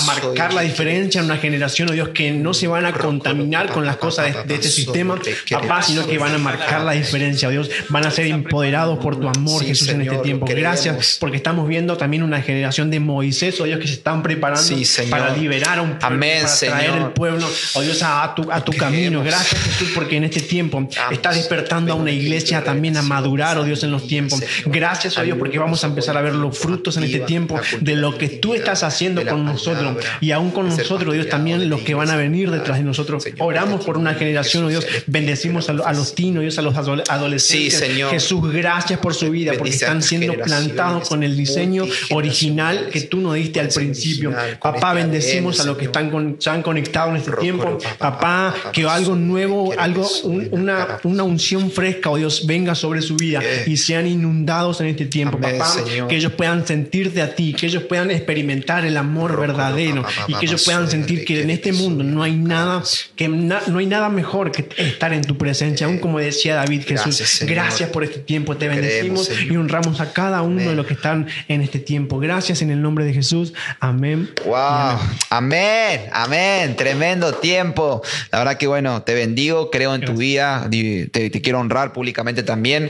[0.05, 3.97] marcar la diferencia, una generación, oh Dios, que no se van a contaminar con las
[3.97, 7.69] cosas de, de este sistema, papá, sino que van a marcar la diferencia, Dios.
[7.89, 10.45] Van a ser empoderados por tu amor, Sí, Jesús, en este tiempo.
[10.47, 14.61] Gracias, porque estamos viendo también una generación de Moisés, oh Dios, que se están preparando
[14.61, 17.07] Sí, para liberar a un pueblo, Amén, para traer Señor.
[17.07, 19.23] el pueblo, oh Dios, a, a tu, a tu camino.
[19.23, 23.63] Gracias, Jesús, porque en este tiempo estás despertando a una iglesia también a madurar, oh
[23.63, 24.41] Dios, en los tiempos.
[24.65, 27.95] Gracias, oh Dios, porque vamos a empezar a ver los frutos en este tiempo de
[27.95, 31.93] lo que tú estás haciendo con nosotros y aún con nosotros, Dios, también los que
[31.93, 33.25] van a venir detrás de nosotros.
[33.39, 36.75] Oramos por una generación, oh Dios, bendecimos a, lo- a los tinos, Dios, a los
[36.75, 37.73] adole- adolescentes.
[37.73, 38.11] Sí, Señor.
[38.11, 43.01] Jesús, gracias por su vida, porque a están siendo plantados con el diseño original que
[43.01, 44.33] tú nos diste al principio.
[44.61, 47.77] Papá, bendecimos a los que están con, se han conectado en este tiempo.
[47.97, 53.15] Papá, que algo nuevo, algo, un- una, una unción fresca, oh Dios, venga sobre su
[53.15, 55.37] vida y sean inundados en este tiempo.
[55.37, 56.07] Amén, Papá, Señor.
[56.07, 60.45] que ellos puedan sentirte a ti, que ellos puedan experimentar el amor verdadero y que
[60.45, 62.83] ellos puedan sentir que en este mundo no hay nada,
[63.15, 66.83] que na- no hay nada mejor que estar en tu presencia, aún como decía David
[66.87, 67.43] Jesús.
[67.47, 71.27] Gracias, por este tiempo, te bendecimos y honramos a cada uno de los que están
[71.47, 72.19] en este tiempo.
[72.19, 73.53] Gracias en el nombre de Jesús.
[73.79, 74.29] Amén.
[74.45, 75.05] Wow, amén.
[75.29, 78.01] amén, amén, tremendo tiempo.
[78.31, 82.43] La verdad que bueno, te bendigo, creo en tu vida, te, te quiero honrar públicamente
[82.43, 82.89] también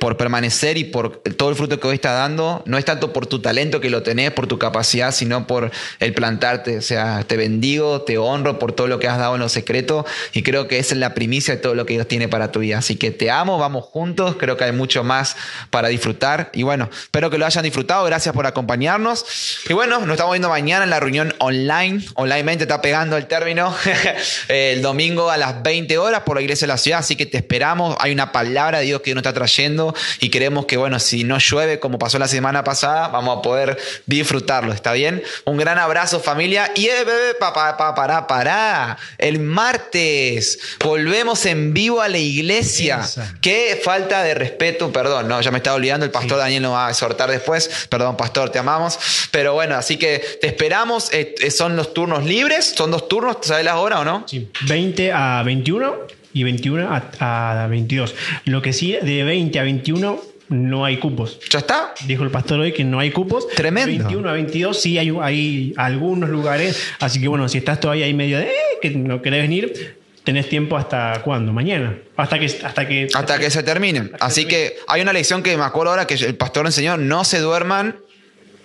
[0.00, 2.62] por permanecer y por todo el fruto que hoy estás dando.
[2.66, 5.70] No es tanto por tu talento que lo tenés, por tu capacidad, sino por
[6.00, 6.78] el plantarte.
[6.78, 10.06] O sea, te bendigo, te honro por todo lo que has dado en lo secreto
[10.32, 12.78] y creo que es la primicia de todo lo que Dios tiene para tu vida.
[12.78, 15.36] Así que te amo, vamos juntos, creo que hay mucho más
[15.70, 19.24] para disfrutar y bueno, espero que lo hayan disfrutado, gracias por acompañarnos
[19.68, 23.74] y bueno, nos estamos viendo mañana en la reunión online, onlinemente está pegando el término,
[24.48, 27.38] el domingo a las 20 horas por la iglesia de la ciudad, así que te
[27.38, 31.24] esperamos, hay una palabra de Dios que nos está trayendo y queremos que bueno, si
[31.24, 35.22] no llueve como pasó la semana pasada, vamos a poder disfrutarlo, ¿está bien?
[35.44, 36.70] Un gran abrazo familia.
[36.74, 42.18] Y eh, bebé, pa, pa, pa, pará, pará, el martes volvemos en vivo a la
[42.18, 43.34] iglesia, Esa.
[43.40, 46.88] qué falta de respeto, perdón, no, ya me estaba olvidando, el pastor Daniel nos va
[46.88, 48.98] a exhortar después, perdón pastor, te amamos,
[49.30, 53.38] pero bueno, así que te esperamos, eh, eh, son los turnos libres, son dos turnos,
[53.42, 54.24] ¿sabes las horas o no?
[54.26, 55.94] Sí, 20 a 21
[56.32, 56.88] y 21
[57.20, 58.14] a, a 22.
[58.44, 61.38] Lo que sí, de 20 a 21 no hay cupos.
[61.50, 61.94] ¿Ya está?
[62.06, 63.48] Dijo el pastor hoy que no hay cupos.
[63.48, 64.04] Tremendo.
[64.04, 66.78] 21 a 22 sí hay, hay algunos lugares.
[67.00, 70.48] Así que bueno, si estás todavía ahí medio de "Eh", que no querés venir, tenés
[70.48, 71.52] tiempo hasta cuándo?
[71.52, 71.98] Mañana.
[72.16, 72.46] Hasta que.
[72.46, 74.10] Hasta que, Hasta que se termine.
[74.20, 77.40] Así que hay una lección que me acuerdo ahora que el pastor enseñó, no se
[77.40, 77.96] duerman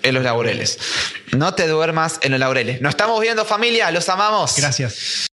[0.03, 0.79] en los laureles.
[1.33, 2.81] No te duermas en los laureles.
[2.81, 4.55] Nos estamos viendo familia, los amamos.
[4.57, 5.28] Gracias.